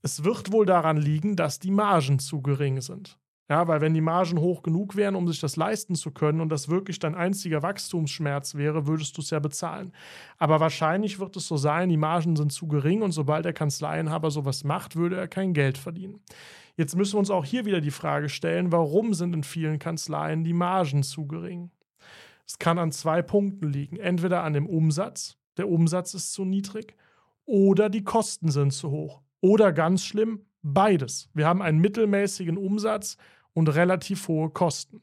Es 0.03 0.25
wird 0.25 0.51
wohl 0.51 0.67
daran 0.67 0.97
liegen, 0.97 1.37
dass 1.37 1.61
die 1.61 1.71
Margen 1.71 2.19
zu 2.19 2.43
gering 2.43 2.81
sind. 2.81 3.17
Ja, 3.51 3.67
weil 3.67 3.81
wenn 3.81 3.95
die 3.95 4.01
Margen 4.01 4.39
hoch 4.39 4.63
genug 4.63 4.95
wären, 4.95 5.17
um 5.17 5.27
sich 5.27 5.41
das 5.41 5.57
leisten 5.57 5.97
zu 5.97 6.13
können 6.13 6.41
und 6.41 6.51
das 6.51 6.69
wirklich 6.69 7.01
dein 7.01 7.17
einziger 7.17 7.65
Wachstumsschmerz 7.65 8.55
wäre, 8.55 8.87
würdest 8.87 9.17
du 9.17 9.23
es 9.23 9.31
ja 9.31 9.41
bezahlen. 9.41 9.93
Aber 10.39 10.61
wahrscheinlich 10.61 11.19
wird 11.19 11.35
es 11.35 11.49
so 11.49 11.57
sein, 11.57 11.89
die 11.89 11.97
Margen 11.97 12.37
sind 12.37 12.53
zu 12.53 12.69
gering 12.69 13.03
und 13.03 13.11
sobald 13.11 13.45
der 13.45 13.53
Kanzleienhaber 13.53 14.31
sowas 14.31 14.63
macht, 14.63 14.95
würde 14.95 15.17
er 15.17 15.27
kein 15.27 15.53
Geld 15.53 15.79
verdienen. 15.79 16.21
Jetzt 16.77 16.97
müssen 16.97 17.15
wir 17.15 17.19
uns 17.19 17.31
auch 17.31 17.45
hier 17.45 17.65
wieder 17.65 17.81
die 17.81 17.91
Frage 17.91 18.29
stellen, 18.29 18.71
warum 18.71 19.15
sind 19.15 19.35
in 19.35 19.43
vielen 19.43 19.81
Kanzleien 19.81 20.45
die 20.45 20.53
Margen 20.53 21.03
zu 21.03 21.27
gering? 21.27 21.73
Es 22.47 22.61
kann 22.61 22.79
an 22.79 22.93
zwei 22.93 23.21
Punkten 23.21 23.73
liegen. 23.73 23.97
Entweder 23.97 24.45
an 24.45 24.53
dem 24.53 24.69
Umsatz, 24.69 25.37
der 25.57 25.69
Umsatz 25.69 26.15
ist 26.15 26.33
zu 26.33 26.45
niedrig, 26.45 26.95
oder 27.47 27.91
die 27.91 28.05
Kosten 28.05 28.49
sind 28.53 28.73
zu 28.73 28.93
hoch. 28.93 29.23
Oder 29.41 29.73
ganz 29.73 30.05
schlimm, 30.05 30.47
beides. 30.63 31.29
Wir 31.35 31.49
haben 31.49 31.63
einen 31.63 31.81
mittelmäßigen 31.81 32.57
Umsatz 32.57 33.17
und 33.53 33.69
relativ 33.69 34.29
hohe 34.29 34.51
Kosten. 34.51 35.03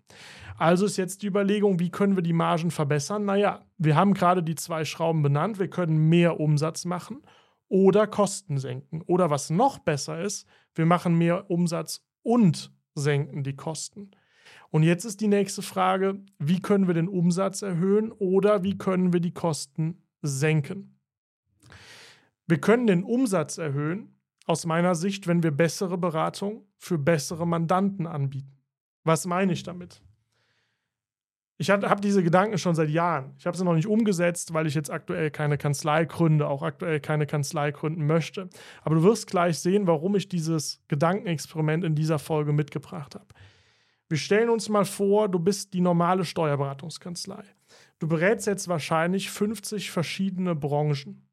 Also 0.57 0.85
ist 0.85 0.97
jetzt 0.97 1.21
die 1.21 1.27
Überlegung, 1.27 1.79
wie 1.79 1.91
können 1.91 2.15
wir 2.15 2.23
die 2.23 2.33
Margen 2.33 2.71
verbessern? 2.71 3.25
Naja, 3.25 3.65
wir 3.77 3.95
haben 3.95 4.13
gerade 4.13 4.41
die 4.41 4.55
zwei 4.55 4.85
Schrauben 4.85 5.21
benannt. 5.21 5.59
Wir 5.59 5.69
können 5.69 6.09
mehr 6.09 6.39
Umsatz 6.39 6.85
machen 6.85 7.21
oder 7.69 8.07
Kosten 8.07 8.57
senken. 8.57 9.01
Oder 9.03 9.29
was 9.29 9.49
noch 9.49 9.79
besser 9.79 10.21
ist, 10.21 10.47
wir 10.73 10.85
machen 10.85 11.17
mehr 11.17 11.49
Umsatz 11.51 12.05
und 12.23 12.71
senken 12.95 13.43
die 13.43 13.55
Kosten. 13.55 14.11
Und 14.69 14.83
jetzt 14.83 15.05
ist 15.05 15.21
die 15.21 15.27
nächste 15.27 15.61
Frage, 15.61 16.19
wie 16.39 16.61
können 16.61 16.87
wir 16.87 16.93
den 16.93 17.07
Umsatz 17.07 17.61
erhöhen 17.61 18.11
oder 18.11 18.63
wie 18.63 18.77
können 18.77 19.13
wir 19.13 19.19
die 19.19 19.33
Kosten 19.33 20.03
senken? 20.21 20.97
Wir 22.47 22.59
können 22.59 22.87
den 22.87 23.03
Umsatz 23.03 23.57
erhöhen, 23.57 24.16
aus 24.47 24.65
meiner 24.65 24.95
Sicht, 24.95 25.27
wenn 25.27 25.43
wir 25.43 25.51
bessere 25.51 25.97
Beratung 25.97 26.65
für 26.77 26.97
bessere 26.97 27.45
Mandanten 27.45 28.07
anbieten. 28.07 28.57
Was 29.03 29.25
meine 29.27 29.53
ich 29.53 29.61
damit? 29.63 30.01
Ich 31.59 31.71
habe 31.71 32.01
diese 32.01 32.23
Gedanken 32.23 32.57
schon 32.59 32.75
seit 32.75 32.89
Jahren. 32.89 33.33
Ich 33.39 33.47
habe 33.47 33.57
sie 33.57 33.63
noch 33.63 33.73
nicht 33.73 33.87
umgesetzt, 33.87 34.53
weil 34.53 34.67
ich 34.67 34.75
jetzt 34.75 34.91
aktuell 34.91 35.31
keine 35.31 35.57
Kanzlei 35.57 36.05
gründe, 36.05 36.47
auch 36.47 36.61
aktuell 36.61 36.99
keine 36.99 37.25
Kanzlei 37.25 37.71
gründen 37.71 38.05
möchte. 38.05 38.47
Aber 38.83 38.95
du 38.95 39.03
wirst 39.03 39.27
gleich 39.27 39.57
sehen, 39.59 39.87
warum 39.87 40.15
ich 40.15 40.29
dieses 40.29 40.83
Gedankenexperiment 40.87 41.83
in 41.83 41.95
dieser 41.95 42.19
Folge 42.19 42.53
mitgebracht 42.53 43.15
habe. 43.15 43.25
Wir 44.07 44.17
stellen 44.17 44.49
uns 44.49 44.69
mal 44.69 44.85
vor, 44.85 45.29
du 45.29 45.39
bist 45.39 45.73
die 45.73 45.81
normale 45.81 46.25
Steuerberatungskanzlei. 46.25 47.43
Du 47.99 48.07
berätst 48.07 48.45
jetzt 48.45 48.67
wahrscheinlich 48.67 49.31
50 49.31 49.89
verschiedene 49.89 50.55
Branchen. 50.55 51.26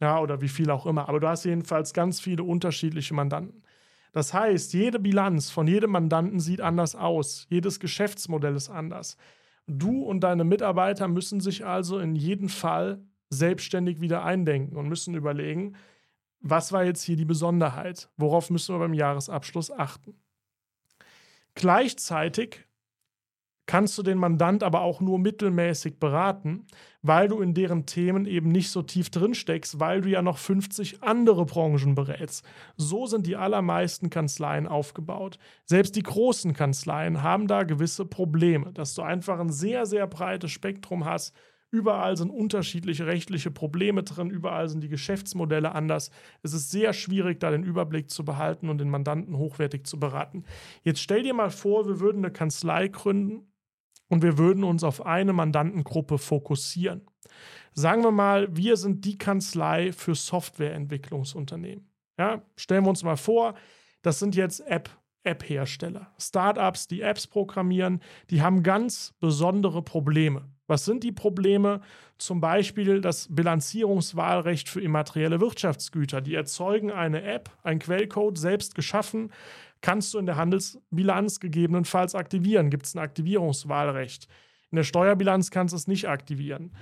Ja, 0.00 0.20
oder 0.20 0.40
wie 0.40 0.48
viel 0.48 0.70
auch 0.70 0.86
immer. 0.86 1.08
Aber 1.08 1.20
du 1.20 1.28
hast 1.28 1.44
jedenfalls 1.44 1.92
ganz 1.94 2.20
viele 2.20 2.42
unterschiedliche 2.42 3.14
Mandanten. 3.14 3.62
Das 4.12 4.32
heißt, 4.32 4.72
jede 4.74 5.00
Bilanz 5.00 5.50
von 5.50 5.66
jedem 5.66 5.90
Mandanten 5.90 6.38
sieht 6.40 6.60
anders 6.60 6.94
aus. 6.94 7.46
Jedes 7.50 7.80
Geschäftsmodell 7.80 8.54
ist 8.54 8.70
anders. 8.70 9.16
Du 9.66 10.02
und 10.02 10.20
deine 10.20 10.44
Mitarbeiter 10.44 11.08
müssen 11.08 11.40
sich 11.40 11.64
also 11.64 11.98
in 11.98 12.14
jedem 12.14 12.48
Fall 12.48 13.02
selbstständig 13.30 14.00
wieder 14.00 14.24
eindenken 14.24 14.76
und 14.76 14.88
müssen 14.88 15.14
überlegen, 15.14 15.74
was 16.40 16.72
war 16.72 16.84
jetzt 16.84 17.02
hier 17.02 17.16
die 17.16 17.24
Besonderheit? 17.24 18.10
Worauf 18.16 18.50
müssen 18.50 18.74
wir 18.74 18.78
beim 18.78 18.94
Jahresabschluss 18.94 19.70
achten? 19.70 20.14
Gleichzeitig 21.54 22.66
kannst 23.66 23.96
du 23.96 24.02
den 24.02 24.18
Mandant 24.18 24.62
aber 24.62 24.82
auch 24.82 25.00
nur 25.00 25.18
mittelmäßig 25.18 25.98
beraten, 25.98 26.66
weil 27.02 27.28
du 27.28 27.40
in 27.40 27.54
deren 27.54 27.86
Themen 27.86 28.26
eben 28.26 28.48
nicht 28.50 28.70
so 28.70 28.82
tief 28.82 29.10
drin 29.10 29.34
steckst, 29.34 29.80
weil 29.80 30.00
du 30.00 30.08
ja 30.08 30.22
noch 30.22 30.38
50 30.38 31.02
andere 31.02 31.46
Branchen 31.46 31.94
berätst. 31.94 32.44
So 32.76 33.06
sind 33.06 33.26
die 33.26 33.36
allermeisten 33.36 34.10
Kanzleien 34.10 34.66
aufgebaut. 34.66 35.38
Selbst 35.64 35.96
die 35.96 36.02
großen 36.02 36.52
Kanzleien 36.52 37.22
haben 37.22 37.46
da 37.46 37.62
gewisse 37.62 38.04
Probleme, 38.04 38.72
dass 38.72 38.94
du 38.94 39.02
einfach 39.02 39.40
ein 39.40 39.50
sehr, 39.50 39.86
sehr 39.86 40.06
breites 40.06 40.50
Spektrum 40.50 41.04
hast 41.04 41.34
Überall 41.74 42.16
sind 42.16 42.30
unterschiedliche 42.30 43.06
rechtliche 43.06 43.50
Probleme 43.50 44.04
drin, 44.04 44.30
überall 44.30 44.68
sind 44.68 44.84
die 44.84 44.88
Geschäftsmodelle 44.88 45.74
anders. 45.74 46.12
Es 46.40 46.52
ist 46.52 46.70
sehr 46.70 46.92
schwierig, 46.92 47.40
da 47.40 47.50
den 47.50 47.64
Überblick 47.64 48.10
zu 48.10 48.24
behalten 48.24 48.68
und 48.68 48.78
den 48.78 48.88
Mandanten 48.88 49.36
hochwertig 49.36 49.84
zu 49.84 49.98
beraten. 49.98 50.44
Jetzt 50.84 51.00
stell 51.00 51.24
dir 51.24 51.34
mal 51.34 51.50
vor, 51.50 51.88
wir 51.88 51.98
würden 51.98 52.24
eine 52.24 52.32
Kanzlei 52.32 52.86
gründen 52.86 53.48
und 54.14 54.22
wir 54.22 54.38
würden 54.38 54.62
uns 54.62 54.84
auf 54.84 55.04
eine 55.04 55.32
Mandantengruppe 55.32 56.18
fokussieren. 56.18 57.02
Sagen 57.72 58.04
wir 58.04 58.12
mal, 58.12 58.46
wir 58.56 58.76
sind 58.76 59.04
die 59.04 59.18
Kanzlei 59.18 59.90
für 59.90 60.14
Softwareentwicklungsunternehmen. 60.14 61.90
Ja, 62.16 62.42
stellen 62.54 62.84
wir 62.84 62.90
uns 62.90 63.02
mal 63.02 63.16
vor, 63.16 63.54
das 64.02 64.20
sind 64.20 64.36
jetzt 64.36 64.60
App 64.68 64.88
App-Hersteller. 65.24 66.12
Startups, 66.16 66.86
die 66.86 67.00
Apps 67.00 67.26
programmieren, 67.26 68.00
die 68.30 68.40
haben 68.40 68.62
ganz 68.62 69.14
besondere 69.18 69.82
Probleme. 69.82 70.48
Was 70.68 70.84
sind 70.84 71.02
die 71.02 71.12
Probleme? 71.12 71.80
Zum 72.16 72.40
Beispiel 72.40 73.00
das 73.00 73.26
Bilanzierungswahlrecht 73.34 74.68
für 74.68 74.80
immaterielle 74.80 75.40
Wirtschaftsgüter. 75.40 76.20
Die 76.20 76.34
erzeugen 76.34 76.92
eine 76.92 77.22
App, 77.22 77.50
ein 77.64 77.80
Quellcode, 77.80 78.38
selbst 78.38 78.76
geschaffen, 78.76 79.32
kannst 79.84 80.14
du 80.14 80.18
in 80.18 80.24
der 80.24 80.36
Handelsbilanz 80.36 81.40
gegebenenfalls 81.40 82.14
aktivieren. 82.14 82.70
Gibt 82.70 82.86
es 82.86 82.94
ein 82.94 83.00
Aktivierungswahlrecht? 83.00 84.28
In 84.70 84.76
der 84.76 84.82
Steuerbilanz 84.82 85.50
kannst 85.50 85.72
du 85.72 85.76
es 85.76 85.86
nicht 85.86 86.08
aktivieren. 86.08 86.74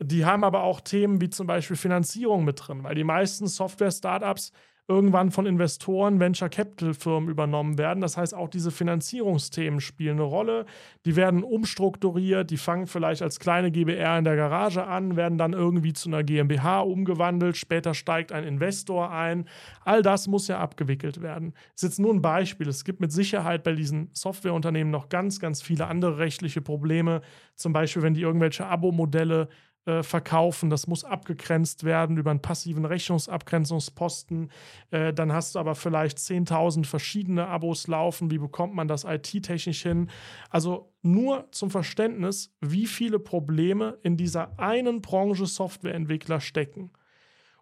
Die 0.00 0.24
haben 0.24 0.42
aber 0.42 0.64
auch 0.64 0.80
Themen 0.80 1.20
wie 1.20 1.30
zum 1.30 1.46
Beispiel 1.46 1.76
Finanzierung 1.76 2.44
mit 2.44 2.66
drin, 2.66 2.82
weil 2.82 2.96
die 2.96 3.04
meisten 3.04 3.46
Software-Startups 3.46 4.50
irgendwann 4.88 5.30
von 5.30 5.44
Investoren, 5.44 6.18
Venture 6.18 6.48
Capital 6.48 6.94
Firmen 6.94 7.28
übernommen 7.28 7.76
werden. 7.76 8.00
Das 8.00 8.16
heißt, 8.16 8.34
auch 8.34 8.48
diese 8.48 8.70
Finanzierungsthemen 8.70 9.80
spielen 9.80 10.16
eine 10.16 10.22
Rolle. 10.22 10.64
Die 11.04 11.14
werden 11.14 11.42
umstrukturiert, 11.42 12.50
die 12.50 12.56
fangen 12.56 12.86
vielleicht 12.86 13.20
als 13.20 13.38
kleine 13.38 13.70
GBR 13.70 14.18
in 14.18 14.24
der 14.24 14.36
Garage 14.36 14.86
an, 14.86 15.14
werden 15.14 15.36
dann 15.36 15.52
irgendwie 15.52 15.92
zu 15.92 16.08
einer 16.08 16.24
GmbH 16.24 16.80
umgewandelt, 16.80 17.58
später 17.58 17.92
steigt 17.92 18.32
ein 18.32 18.44
Investor 18.44 19.10
ein. 19.10 19.46
All 19.84 20.00
das 20.00 20.26
muss 20.26 20.48
ja 20.48 20.58
abgewickelt 20.58 21.20
werden. 21.20 21.52
Das 21.74 21.82
ist 21.82 21.90
jetzt 21.90 21.98
nur 22.00 22.14
ein 22.14 22.22
Beispiel. 22.22 22.66
Es 22.66 22.84
gibt 22.84 23.00
mit 23.00 23.12
Sicherheit 23.12 23.64
bei 23.64 23.72
diesen 23.72 24.08
Softwareunternehmen 24.14 24.90
noch 24.90 25.10
ganz, 25.10 25.38
ganz 25.38 25.60
viele 25.60 25.86
andere 25.86 26.16
rechtliche 26.16 26.62
Probleme. 26.62 27.20
Zum 27.56 27.74
Beispiel, 27.74 28.02
wenn 28.02 28.14
die 28.14 28.22
irgendwelche 28.22 28.64
Abo-Modelle 28.64 29.48
äh, 29.88 30.02
verkaufen. 30.02 30.68
Das 30.68 30.86
muss 30.86 31.02
abgegrenzt 31.02 31.82
werden 31.82 32.18
über 32.18 32.30
einen 32.30 32.42
passiven 32.42 32.84
Rechnungsabgrenzungsposten. 32.84 34.50
Äh, 34.90 35.14
dann 35.14 35.32
hast 35.32 35.54
du 35.54 35.58
aber 35.58 35.74
vielleicht 35.74 36.18
10.000 36.18 36.84
verschiedene 36.84 37.46
Abos 37.46 37.86
laufen. 37.86 38.30
Wie 38.30 38.36
bekommt 38.36 38.74
man 38.74 38.86
das 38.86 39.04
IT-technisch 39.04 39.82
hin? 39.82 40.10
Also 40.50 40.92
nur 41.00 41.48
zum 41.52 41.70
Verständnis, 41.70 42.54
wie 42.60 42.84
viele 42.84 43.18
Probleme 43.18 43.96
in 44.02 44.18
dieser 44.18 44.58
einen 44.58 45.00
Branche 45.00 45.46
Softwareentwickler 45.46 46.42
stecken. 46.42 46.90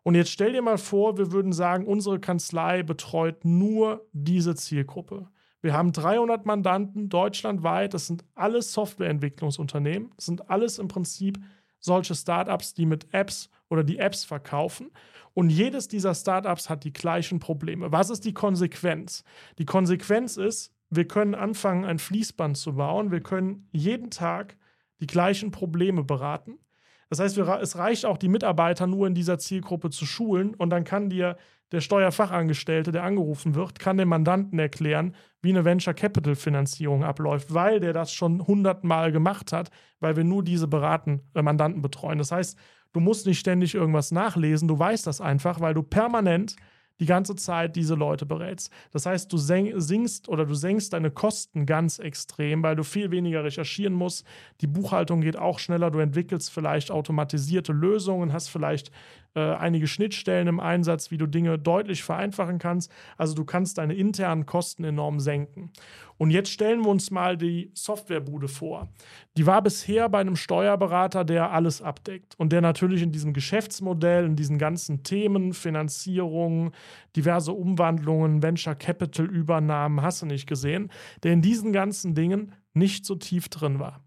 Und 0.03 0.17
jetzt 0.17 0.31
stell 0.33 0.53
dir 0.53 0.63
mal 0.63 0.79
vor, 0.79 1.19
wir 1.19 1.31
würden 1.31 1.53
sagen, 1.53 1.87
unsere 1.87 2.19
Kanzlei 2.19 2.83
betreut 2.83 3.45
nur 3.45 4.05
diese 4.13 4.57
Zielgruppe. 4.57 5.29
Wir 5.63 5.75
haben 5.75 5.93
300 5.93 6.45
Mandanten 6.45 7.09
deutschlandweit. 7.09 7.95
Das 7.95 8.09
sind 8.09 8.25
alles 8.35 8.73
Softwareentwicklungsunternehmen. 8.73 10.11
Das 10.17 10.27
sind 10.27 10.51
alles 10.51 10.79
im 10.81 10.89
Prinzip 10.89 11.39
solche 11.79 12.15
Startups, 12.15 12.75
die 12.75 12.87
mit 12.87 13.13
Apps 13.13 13.51
oder 13.69 13.85
die 13.85 13.99
Apps 13.99 14.25
verkaufen. 14.25 14.91
Und 15.35 15.51
jedes 15.51 15.89
dieser 15.89 16.15
Startups 16.15 16.71
hat 16.71 16.85
die 16.85 16.93
gleichen 16.93 17.41
Probleme. 17.41 17.93
Was 17.93 18.11
ist 18.11 18.25
die 18.25 18.35
Konsequenz? 18.35 19.23
Die 19.59 19.67
Konsequenz 19.67 20.37
ist, 20.37 20.73
wir 20.89 21.07
können 21.07 21.35
anfangen, 21.35 21.85
ein 21.85 21.99
Fließband 21.99 22.57
zu 22.57 22.75
bauen. 22.77 23.11
Wir 23.11 23.21
können 23.21 23.69
jeden 23.73 24.11
Tag 24.11 24.57
die 25.01 25.07
gleichen 25.07 25.51
Probleme 25.51 26.05
beraten. 26.05 26.59
Das 27.09 27.21
heißt, 27.21 27.39
es 27.39 27.77
reicht 27.77 28.05
auch, 28.05 28.19
die 28.19 28.29
Mitarbeiter 28.29 28.87
nur 28.87 29.07
in 29.07 29.15
dieser 29.15 29.39
Zielgruppe 29.39 29.91
zu 29.91 30.07
schulen 30.07 30.55
und 30.55 30.71
dann 30.71 30.85
kann 30.85 31.09
dir 31.09 31.37
der 31.73 31.81
Steuerfachangestellte, 31.81 32.93
der 32.93 33.03
angerufen 33.03 33.55
wird, 33.55 33.79
kann 33.79 33.97
dem 33.97 34.09
Mandanten 34.09 34.59
erklären, 34.59 35.15
wie 35.43 35.51
eine 35.51 35.65
Venture 35.65 35.95
Capital 35.95 36.37
Finanzierung 36.37 37.05
abläuft, 37.05 37.53
weil 37.53 37.81
der 37.81 37.93
das 37.93 38.13
schon 38.13 38.47
hundertmal 38.47 39.13
gemacht 39.13 39.53
hat, 39.53 39.71
weil 40.01 40.17
wir 40.17 40.25
nur 40.25 40.43
diese 40.45 40.69
beraten 40.69 41.23
äh, 41.35 41.43
Mandanten 41.43 41.83
betreuen. 41.83 42.19
Das 42.19 42.31
heißt, 42.33 42.57
du 42.93 43.01
musst 43.01 43.27
nicht 43.27 43.41
ständig 43.41 43.75
irgendwas 43.75 44.13
nachlesen, 44.13 44.69
du 44.69 44.79
weißt 44.79 45.07
das 45.07 45.21
einfach, 45.21 45.61
weil 45.61 45.75
du 45.75 45.83
permanent 45.83 46.57
die 47.01 47.07
ganze 47.07 47.37
Zeit 47.37 47.77
diese 47.77 47.95
Leute 47.95 48.27
berätst. 48.27 48.73
Das 48.91 49.07
heißt, 49.07 49.33
du 49.33 49.37
sinkst 49.37 50.29
oder 50.29 50.47
du 50.47 50.55
senkst 50.55 50.93
deine 50.93 51.11
Kosten 51.11 51.67
ganz 51.67 51.99
extrem, 51.99 52.63
weil 52.63 52.77
du 52.77 52.85
viel 52.85 53.11
weniger 53.11 53.45
recherchieren 53.45 53.95
musst. 53.95 54.27
Die 54.61 54.67
Buchhaltung 54.67 55.21
geht 55.21 55.37
auch 55.37 55.59
schneller. 55.59 55.91
Du 55.91 55.99
entwickelst 55.99 56.51
vielleicht 56.51 56.91
automatisierte 56.91 57.73
Lösungen, 57.73 58.33
hast 58.33 58.49
vielleicht 58.49 58.91
äh, 59.37 59.55
einige 59.55 59.87
Schnittstellen 59.87 60.49
im 60.49 60.61
Einsatz, 60.61 61.11
wie 61.11 61.19
du 61.19 61.27
Dinge 61.27 61.59
deutlich 61.59 62.03
vereinfachen 62.03 62.59
kannst. 62.59 62.91
Also 63.19 63.35
du 63.35 63.45
kannst 63.45 63.79
deine 63.79 63.95
internen 63.95 64.47
Kosten 64.47 64.83
enorm 64.83 65.21
senken. 65.21 65.71
Und 66.19 66.31
jetzt 66.31 66.51
stellen 66.51 66.81
wir 66.81 66.89
uns 66.89 67.11
mal 67.11 67.37
die 67.37 67.71
Softwarebude 67.75 68.49
vor. 68.49 68.89
Die 69.37 69.47
war 69.47 69.61
bisher 69.61 70.09
bei 70.09 70.21
einem 70.21 70.37
Steuerberater, 70.37 71.25
der 71.25 71.53
alles 71.53 71.83
abdeckt 71.83 72.35
und 72.39 72.51
der 72.51 72.63
natürlich 72.63 73.03
in 73.03 73.13
diesem 73.13 73.35
Geschäftsmodell, 73.35 74.25
in 74.25 74.37
diesen 74.37 74.57
ganzen 74.57 75.03
Themen, 75.03 75.53
Finanzierung, 75.53 76.73
diverse 77.15 77.53
Umwandlungen, 77.53 78.43
Venture 78.43 78.75
Capital 78.75 79.27
Übernahmen, 79.27 80.01
hast 80.01 80.23
du 80.23 80.27
nicht 80.27 80.47
gesehen, 80.47 80.91
der 81.23 81.35
in 81.35 81.43
diesen 81.43 81.75
ganzen 81.75 82.15
Dingen 82.15 82.55
nicht 82.73 83.05
so 83.05 83.17
tief 83.17 83.51
drin 83.51 83.79
war. 83.79 84.03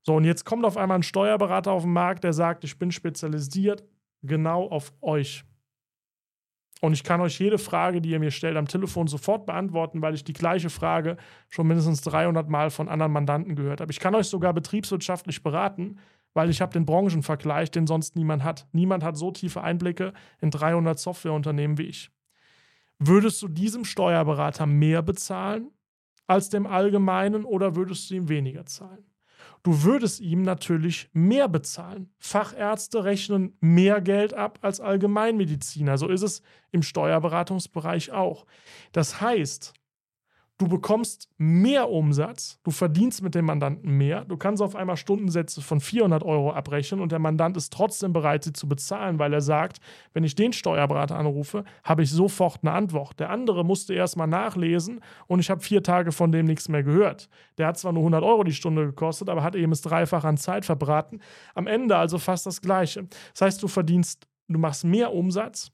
So, 0.00 0.14
und 0.14 0.24
jetzt 0.24 0.44
kommt 0.44 0.64
auf 0.64 0.76
einmal 0.76 0.98
ein 0.98 1.02
Steuerberater 1.02 1.72
auf 1.72 1.82
den 1.82 1.92
Markt, 1.92 2.24
der 2.24 2.32
sagt, 2.32 2.64
ich 2.64 2.78
bin 2.78 2.92
spezialisiert 2.92 3.84
genau 4.24 4.68
auf 4.68 4.92
euch. 5.00 5.44
Und 6.80 6.92
ich 6.92 7.04
kann 7.04 7.20
euch 7.20 7.38
jede 7.38 7.58
Frage, 7.58 8.00
die 8.00 8.10
ihr 8.10 8.18
mir 8.18 8.30
stellt, 8.30 8.56
am 8.56 8.68
Telefon 8.68 9.06
sofort 9.06 9.46
beantworten, 9.46 10.02
weil 10.02 10.14
ich 10.14 10.24
die 10.24 10.32
gleiche 10.32 10.68
Frage 10.68 11.16
schon 11.48 11.66
mindestens 11.66 12.02
300 12.02 12.48
Mal 12.48 12.70
von 12.70 12.88
anderen 12.88 13.12
Mandanten 13.12 13.54
gehört 13.56 13.80
habe. 13.80 13.90
Ich 13.90 14.00
kann 14.00 14.14
euch 14.14 14.26
sogar 14.26 14.52
betriebswirtschaftlich 14.52 15.42
beraten, 15.42 15.98
weil 16.34 16.50
ich 16.50 16.60
habe 16.60 16.72
den 16.72 16.84
Branchenvergleich, 16.84 17.70
den 17.70 17.86
sonst 17.86 18.16
niemand 18.16 18.44
hat. 18.44 18.66
Niemand 18.72 19.02
hat 19.02 19.16
so 19.16 19.30
tiefe 19.30 19.62
Einblicke 19.62 20.12
in 20.40 20.50
300 20.50 20.98
Softwareunternehmen 20.98 21.78
wie 21.78 21.84
ich. 21.84 22.10
Würdest 22.98 23.40
du 23.40 23.48
diesem 23.48 23.84
Steuerberater 23.84 24.66
mehr 24.66 25.02
bezahlen 25.02 25.70
als 26.26 26.48
dem 26.48 26.66
Allgemeinen 26.66 27.44
oder 27.44 27.76
würdest 27.76 28.10
du 28.10 28.14
ihm 28.14 28.28
weniger 28.28 28.66
zahlen? 28.66 29.04
Du 29.64 29.82
würdest 29.82 30.20
ihm 30.20 30.42
natürlich 30.42 31.08
mehr 31.14 31.48
bezahlen. 31.48 32.12
Fachärzte 32.18 33.02
rechnen 33.04 33.56
mehr 33.60 34.02
Geld 34.02 34.34
ab 34.34 34.58
als 34.60 34.78
Allgemeinmediziner. 34.78 35.96
So 35.96 36.08
ist 36.08 36.20
es 36.20 36.42
im 36.70 36.82
Steuerberatungsbereich 36.82 38.12
auch. 38.12 38.44
Das 38.92 39.22
heißt, 39.22 39.72
Du 40.56 40.68
bekommst 40.68 41.28
mehr 41.36 41.90
Umsatz, 41.90 42.60
du 42.62 42.70
verdienst 42.70 43.22
mit 43.22 43.34
dem 43.34 43.44
Mandanten 43.44 43.90
mehr, 43.90 44.24
du 44.24 44.36
kannst 44.36 44.62
auf 44.62 44.76
einmal 44.76 44.96
Stundensätze 44.96 45.60
von 45.60 45.80
400 45.80 46.22
Euro 46.22 46.52
abrechnen 46.52 47.00
und 47.00 47.10
der 47.10 47.18
Mandant 47.18 47.56
ist 47.56 47.72
trotzdem 47.72 48.12
bereit, 48.12 48.44
sie 48.44 48.52
zu 48.52 48.68
bezahlen, 48.68 49.18
weil 49.18 49.32
er 49.32 49.40
sagt, 49.40 49.78
wenn 50.12 50.22
ich 50.22 50.36
den 50.36 50.52
Steuerberater 50.52 51.18
anrufe, 51.18 51.64
habe 51.82 52.04
ich 52.04 52.10
sofort 52.12 52.60
eine 52.62 52.70
Antwort. 52.70 53.18
Der 53.18 53.30
andere 53.30 53.64
musste 53.64 53.94
erst 53.94 54.16
mal 54.16 54.28
nachlesen 54.28 55.00
und 55.26 55.40
ich 55.40 55.50
habe 55.50 55.60
vier 55.60 55.82
Tage 55.82 56.12
von 56.12 56.30
dem 56.30 56.46
nichts 56.46 56.68
mehr 56.68 56.84
gehört. 56.84 57.28
Der 57.58 57.66
hat 57.66 57.76
zwar 57.76 57.92
nur 57.92 58.02
100 58.02 58.22
Euro 58.22 58.44
die 58.44 58.52
Stunde 58.52 58.86
gekostet, 58.86 59.28
aber 59.28 59.42
hat 59.42 59.56
eben 59.56 59.72
das 59.72 59.82
Dreifache 59.82 60.28
an 60.28 60.36
Zeit 60.36 60.64
verbraten. 60.64 61.18
Am 61.56 61.66
Ende 61.66 61.96
also 61.96 62.18
fast 62.18 62.46
das 62.46 62.60
Gleiche. 62.62 63.08
Das 63.32 63.40
heißt, 63.40 63.60
du 63.60 63.66
verdienst, 63.66 64.28
du 64.46 64.60
machst 64.60 64.84
mehr 64.84 65.12
Umsatz 65.12 65.72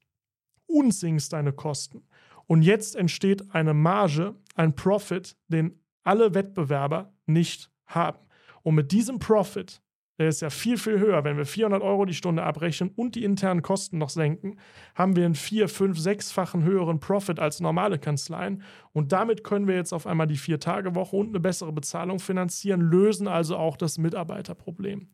und 0.66 0.94
sinkst 0.94 1.34
deine 1.34 1.52
Kosten. 1.52 2.02
Und 2.50 2.62
jetzt 2.62 2.96
entsteht 2.96 3.54
eine 3.54 3.74
Marge, 3.74 4.34
ein 4.60 4.74
Profit, 4.74 5.36
den 5.48 5.80
alle 6.04 6.34
Wettbewerber 6.34 7.12
nicht 7.26 7.70
haben. 7.86 8.18
Und 8.62 8.74
mit 8.74 8.92
diesem 8.92 9.18
Profit, 9.18 9.80
der 10.18 10.28
ist 10.28 10.42
ja 10.42 10.50
viel, 10.50 10.76
viel 10.76 10.98
höher, 10.98 11.24
wenn 11.24 11.38
wir 11.38 11.46
400 11.46 11.82
Euro 11.82 12.04
die 12.04 12.14
Stunde 12.14 12.42
abrechnen 12.42 12.90
und 12.94 13.14
die 13.14 13.24
internen 13.24 13.62
Kosten 13.62 13.96
noch 13.96 14.10
senken, 14.10 14.58
haben 14.94 15.16
wir 15.16 15.24
einen 15.24 15.34
vier, 15.34 15.66
fünf, 15.66 15.98
sechsfachen 15.98 16.62
höheren 16.62 17.00
Profit 17.00 17.40
als 17.40 17.60
normale 17.60 17.98
Kanzleien. 17.98 18.62
Und 18.92 19.12
damit 19.12 19.44
können 19.44 19.66
wir 19.66 19.76
jetzt 19.76 19.94
auf 19.94 20.06
einmal 20.06 20.26
die 20.26 20.36
Vier-Tage-Woche 20.36 21.16
und 21.16 21.28
eine 21.28 21.40
bessere 21.40 21.72
Bezahlung 21.72 22.18
finanzieren, 22.18 22.82
lösen 22.82 23.28
also 23.28 23.56
auch 23.56 23.78
das 23.78 23.96
Mitarbeiterproblem. 23.96 25.08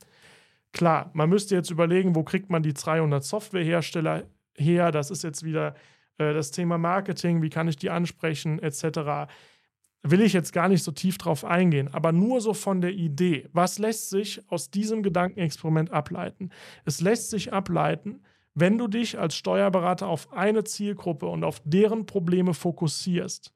Klar, 0.73 1.11
man 1.15 1.31
müsste 1.31 1.55
jetzt 1.55 1.71
überlegen, 1.71 2.17
wo 2.17 2.25
kriegt 2.25 2.51
man 2.51 2.65
die 2.65 2.75
300 2.75 3.23
Softwarehersteller 3.23 4.25
her? 4.57 4.91
Das 4.91 5.13
ist 5.13 5.23
jetzt 5.23 5.45
wieder 5.45 5.77
das 6.19 6.51
Thema 6.51 6.79
Marketing, 6.79 7.43
wie 7.43 7.51
kann 7.51 7.69
ich 7.69 7.77
die 7.77 7.91
ansprechen, 7.91 8.59
etc. 8.59 9.31
Will 10.03 10.21
ich 10.21 10.33
jetzt 10.33 10.53
gar 10.53 10.69
nicht 10.69 10.83
so 10.83 10.93
tief 10.93 11.19
drauf 11.19 11.45
eingehen, 11.45 11.93
aber 11.93 12.13
nur 12.13 12.41
so 12.41 12.55
von 12.55 12.81
der 12.81 12.93
Idee. 12.93 13.49
Was 13.53 13.79
lässt 13.79 14.11
sich 14.11 14.41
aus 14.51 14.71
diesem 14.71 15.03
Gedankenexperiment 15.03 15.91
ableiten? 15.91 16.51
Es 16.85 17.01
lässt 17.01 17.31
sich 17.31 17.53
ableiten, 17.53 18.23
wenn 18.55 18.79
du 18.79 18.89
dich 18.89 19.19
als 19.19 19.37
Steuerberater 19.37 20.09
auf 20.09 20.33
eine 20.33 20.65
Zielgruppe 20.65 21.27
und 21.27 21.45
auf 21.45 21.61
deren 21.65 22.07
Probleme 22.07 22.55
fokussierst, 22.55 23.53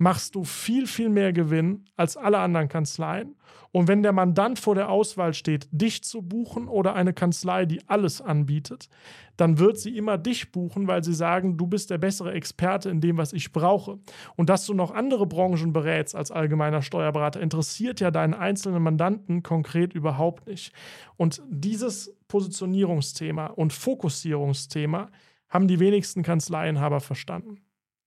machst 0.00 0.34
du 0.34 0.44
viel, 0.44 0.86
viel 0.86 1.10
mehr 1.10 1.34
Gewinn 1.34 1.84
als 1.94 2.16
alle 2.16 2.38
anderen 2.38 2.68
Kanzleien. 2.68 3.36
Und 3.70 3.86
wenn 3.86 4.02
der 4.02 4.12
Mandant 4.12 4.58
vor 4.58 4.74
der 4.74 4.88
Auswahl 4.88 5.34
steht, 5.34 5.68
dich 5.72 6.02
zu 6.02 6.22
buchen 6.22 6.68
oder 6.68 6.94
eine 6.94 7.12
Kanzlei, 7.12 7.66
die 7.66 7.86
alles 7.86 8.22
anbietet, 8.22 8.88
dann 9.36 9.58
wird 9.58 9.78
sie 9.78 9.96
immer 9.96 10.16
dich 10.16 10.52
buchen, 10.52 10.88
weil 10.88 11.04
sie 11.04 11.12
sagen, 11.12 11.58
du 11.58 11.66
bist 11.66 11.90
der 11.90 11.98
bessere 11.98 12.32
Experte 12.32 12.88
in 12.88 13.02
dem, 13.02 13.18
was 13.18 13.34
ich 13.34 13.52
brauche. 13.52 13.98
Und 14.36 14.48
dass 14.48 14.64
du 14.64 14.72
noch 14.72 14.90
andere 14.90 15.26
Branchen 15.26 15.74
berätst 15.74 16.16
als 16.16 16.30
allgemeiner 16.30 16.80
Steuerberater, 16.80 17.40
interessiert 17.40 18.00
ja 18.00 18.10
deinen 18.10 18.34
einzelnen 18.34 18.82
Mandanten 18.82 19.42
konkret 19.42 19.92
überhaupt 19.92 20.46
nicht. 20.46 20.72
Und 21.18 21.42
dieses 21.46 22.16
Positionierungsthema 22.26 23.48
und 23.48 23.74
Fokussierungsthema 23.74 25.10
haben 25.50 25.68
die 25.68 25.78
wenigsten 25.78 26.22
Kanzleienhaber 26.22 27.00
verstanden 27.00 27.60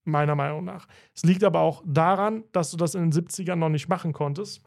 meiner 0.04 0.34
Meinung 0.34 0.64
nach. 0.64 0.86
Es 1.14 1.24
liegt 1.24 1.44
aber 1.44 1.60
auch 1.60 1.82
daran, 1.86 2.44
dass 2.52 2.70
du 2.70 2.76
das 2.76 2.94
in 2.94 3.10
den 3.10 3.12
70ern 3.12 3.56
noch 3.56 3.68
nicht 3.68 3.88
machen 3.88 4.12
konntest. 4.12 4.62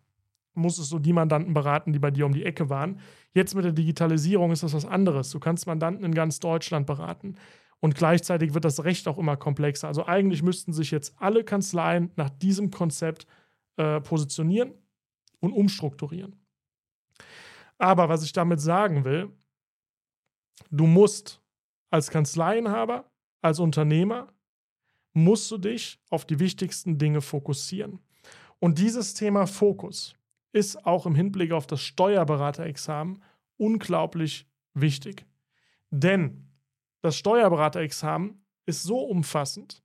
Musstest 0.54 0.92
du 0.92 1.00
die 1.00 1.14
Mandanten 1.14 1.54
beraten, 1.54 1.94
die 1.94 2.00
bei 2.00 2.12
dir 2.12 2.26
um 2.26 2.34
die 2.34 2.44
Ecke 2.44 2.70
waren. 2.70 3.00
Jetzt 3.34 3.54
mit 3.54 3.64
der 3.64 3.74
Digitalisierung 3.74 4.52
ist 4.52 4.64
das 4.64 4.74
was 4.74 4.86
anderes. 4.86 5.30
Du 5.30 5.40
kannst 5.40 5.68
Mandanten 5.68 6.04
in 6.04 6.16
ganz 6.16 6.40
Deutschland 6.40 6.88
beraten. 6.88 7.36
Und 7.80 7.96
gleichzeitig 7.96 8.56
wird 8.56 8.66
das 8.66 8.84
Recht 8.84 9.08
auch 9.08 9.20
immer 9.20 9.38
komplexer. 9.38 9.88
Also 9.88 10.06
eigentlich 10.06 10.42
müssten 10.42 10.74
sich 10.74 10.90
jetzt 10.90 11.14
alle 11.20 11.44
Kanzleien 11.44 12.12
nach 12.16 12.30
diesem 12.30 12.72
Konzept 12.72 13.28
äh, 13.78 14.02
positionieren 14.02 14.74
und 15.40 15.54
umstrukturieren. 15.54 16.36
Aber 17.78 18.10
was 18.10 18.24
ich 18.24 18.34
damit 18.34 18.60
sagen 18.60 19.06
will, 19.06 19.32
du 20.72 20.88
musst 20.88 21.42
als 21.92 22.10
Kanzleienhaber, 22.10 23.12
als 23.42 23.60
Unternehmer 23.60 24.34
musst 25.18 25.50
du 25.50 25.58
dich 25.58 26.00
auf 26.10 26.26
die 26.26 26.40
wichtigsten 26.40 26.98
Dinge 26.98 27.22
fokussieren. 27.22 28.00
Und 28.60 28.78
dieses 28.78 29.14
Thema 29.14 29.48
Fokus 29.48 30.16
ist 30.54 30.86
auch 30.86 31.06
im 31.06 31.16
Hinblick 31.16 31.52
auf 31.52 31.68
das 31.68 31.82
Steuerberaterexamen 31.82 33.24
unglaublich 33.58 34.48
wichtig. 34.74 35.26
Denn 35.90 36.48
das 37.02 37.18
Steuerberaterexamen 37.18 38.44
ist 38.66 38.84
so 38.84 39.00
umfassend, 39.00 39.82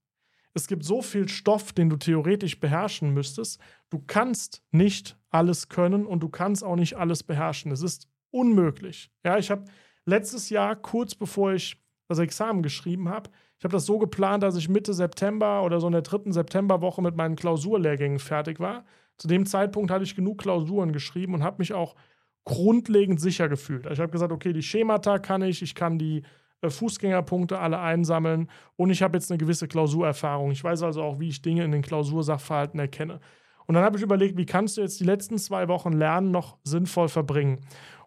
es 0.55 0.67
gibt 0.67 0.83
so 0.83 1.01
viel 1.01 1.27
Stoff, 1.27 1.73
den 1.73 1.89
du 1.89 1.97
theoretisch 1.97 2.59
beherrschen 2.59 3.11
müsstest. 3.11 3.59
Du 3.89 3.97
kannst 4.05 4.61
nicht 4.69 5.17
alles 5.31 5.67
können 5.67 6.05
und 6.05 6.19
du 6.19 6.29
kannst 6.29 6.63
auch 6.63 6.75
nicht 6.75 6.95
alles 6.95 7.23
beherrschen. 7.23 7.71
Es 7.71 7.81
ist 7.81 8.07
unmöglich. 8.29 9.09
Ja, 9.23 9.39
ich 9.39 9.49
habe 9.49 9.65
letztes 10.05 10.51
Jahr, 10.51 10.75
kurz 10.75 11.15
bevor 11.15 11.53
ich 11.53 11.81
das 12.07 12.19
Examen 12.19 12.61
geschrieben 12.61 13.09
habe, 13.09 13.31
ich 13.63 13.65
habe 13.65 13.77
das 13.77 13.85
so 13.85 13.97
geplant, 13.97 14.43
dass 14.43 14.57
ich 14.57 14.67
Mitte 14.67 14.93
September 14.93 15.63
oder 15.63 15.79
so 15.79 15.87
in 15.87 15.93
der 15.93 16.01
dritten 16.01 16.33
Septemberwoche 16.33 17.01
mit 17.01 17.15
meinen 17.15 17.37
Klausurlehrgängen 17.37 18.19
fertig 18.19 18.59
war. 18.59 18.83
Zu 19.15 19.29
dem 19.29 19.45
Zeitpunkt 19.45 19.89
hatte 19.89 20.03
ich 20.03 20.17
genug 20.17 20.39
Klausuren 20.39 20.91
geschrieben 20.91 21.33
und 21.33 21.43
habe 21.43 21.59
mich 21.59 21.71
auch 21.71 21.95
grundlegend 22.43 23.21
sicher 23.21 23.47
gefühlt. 23.47 23.85
Also 23.85 23.93
ich 23.93 23.99
habe 24.01 24.11
gesagt, 24.11 24.33
okay, 24.33 24.51
die 24.51 24.63
Schemata 24.63 25.17
kann 25.17 25.41
ich, 25.43 25.61
ich 25.61 25.75
kann 25.75 25.97
die 25.97 26.23
äh, 26.59 26.69
Fußgängerpunkte 26.69 27.57
alle 27.57 27.79
einsammeln 27.79 28.49
und 28.75 28.89
ich 28.89 29.01
habe 29.01 29.15
jetzt 29.15 29.31
eine 29.31 29.37
gewisse 29.37 29.69
Klausurerfahrung. 29.69 30.51
Ich 30.51 30.61
weiß 30.61 30.83
also 30.83 31.01
auch, 31.01 31.21
wie 31.21 31.29
ich 31.29 31.41
Dinge 31.41 31.63
in 31.63 31.71
den 31.71 31.83
Klausursachverhalten 31.83 32.81
erkenne. 32.81 33.21
Und 33.65 33.75
dann 33.75 33.85
habe 33.85 33.95
ich 33.95 34.03
überlegt, 34.03 34.35
wie 34.35 34.45
kannst 34.45 34.75
du 34.75 34.81
jetzt 34.81 34.99
die 34.99 35.05
letzten 35.05 35.37
zwei 35.37 35.69
Wochen 35.69 35.93
Lernen 35.93 36.31
noch 36.31 36.57
sinnvoll 36.65 37.07
verbringen? 37.07 37.61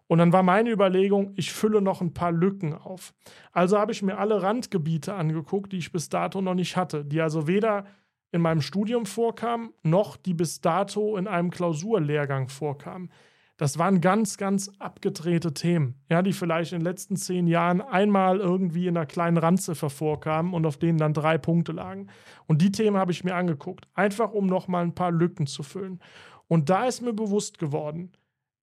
Und 0.07 0.19
dann 0.19 0.31
war 0.31 0.43
meine 0.43 0.71
Überlegung, 0.71 1.33
ich 1.35 1.51
fülle 1.51 1.81
noch 1.81 2.01
ein 2.01 2.13
paar 2.13 2.31
Lücken 2.31 2.73
auf. 2.73 3.13
Also 3.51 3.77
habe 3.77 3.91
ich 3.91 4.01
mir 4.01 4.17
alle 4.17 4.41
Randgebiete 4.41 5.13
angeguckt, 5.13 5.73
die 5.73 5.77
ich 5.77 5.91
bis 5.91 6.09
dato 6.09 6.41
noch 6.41 6.55
nicht 6.55 6.77
hatte, 6.77 7.03
die 7.03 7.21
also 7.21 7.47
weder 7.47 7.85
in 8.31 8.41
meinem 8.41 8.61
Studium 8.61 9.05
vorkamen, 9.05 9.73
noch 9.83 10.17
die 10.17 10.33
bis 10.33 10.61
dato 10.61 11.17
in 11.17 11.27
einem 11.27 11.49
Klausurlehrgang 11.49 12.49
vorkamen. 12.49 13.09
Das 13.57 13.79
waren 13.79 14.01
ganz, 14.01 14.37
ganz 14.37 14.69
abgedrehte 14.77 15.51
Themen, 15.51 15.95
ja, 16.09 16.21
die 16.21 16.33
vielleicht 16.33 16.73
in 16.73 16.79
den 16.79 16.85
letzten 16.85 17.15
zehn 17.15 17.47
Jahren 17.47 17.81
einmal 17.81 18.37
irgendwie 18.37 18.85
in 18.85 18.95
einer 18.95 19.07
kleinen 19.07 19.37
Randziffer 19.37 19.89
vorkamen 19.89 20.53
und 20.53 20.65
auf 20.67 20.77
denen 20.77 20.99
dann 20.99 21.13
drei 21.13 21.39
Punkte 21.39 21.71
lagen. 21.71 22.07
Und 22.45 22.61
die 22.61 22.71
Themen 22.71 22.97
habe 22.97 23.11
ich 23.11 23.23
mir 23.23 23.35
angeguckt, 23.35 23.87
einfach 23.95 24.31
um 24.31 24.45
nochmal 24.45 24.83
ein 24.83 24.93
paar 24.93 25.11
Lücken 25.11 25.47
zu 25.47 25.63
füllen. 25.63 25.99
Und 26.47 26.69
da 26.69 26.85
ist 26.85 27.01
mir 27.01 27.13
bewusst 27.13 27.57
geworden, 27.57 28.11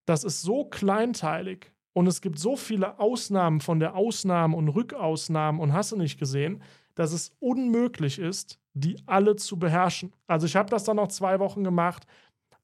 das 0.05 0.23
ist 0.23 0.41
so 0.41 0.65
kleinteilig 0.65 1.71
und 1.93 2.07
es 2.07 2.21
gibt 2.21 2.39
so 2.39 2.55
viele 2.55 2.99
Ausnahmen 2.99 3.61
von 3.61 3.79
der 3.79 3.95
Ausnahme 3.95 4.55
und 4.55 4.69
Rückausnahmen 4.69 5.61
und 5.61 5.73
hast 5.73 5.91
du 5.91 5.97
nicht 5.97 6.19
gesehen, 6.19 6.61
dass 6.95 7.11
es 7.11 7.35
unmöglich 7.39 8.19
ist, 8.19 8.59
die 8.73 8.97
alle 9.05 9.35
zu 9.35 9.57
beherrschen. 9.57 10.13
Also 10.27 10.45
ich 10.45 10.55
habe 10.55 10.69
das 10.69 10.83
dann 10.83 10.97
noch 10.97 11.07
zwei 11.07 11.39
Wochen 11.39 11.63
gemacht, 11.63 12.05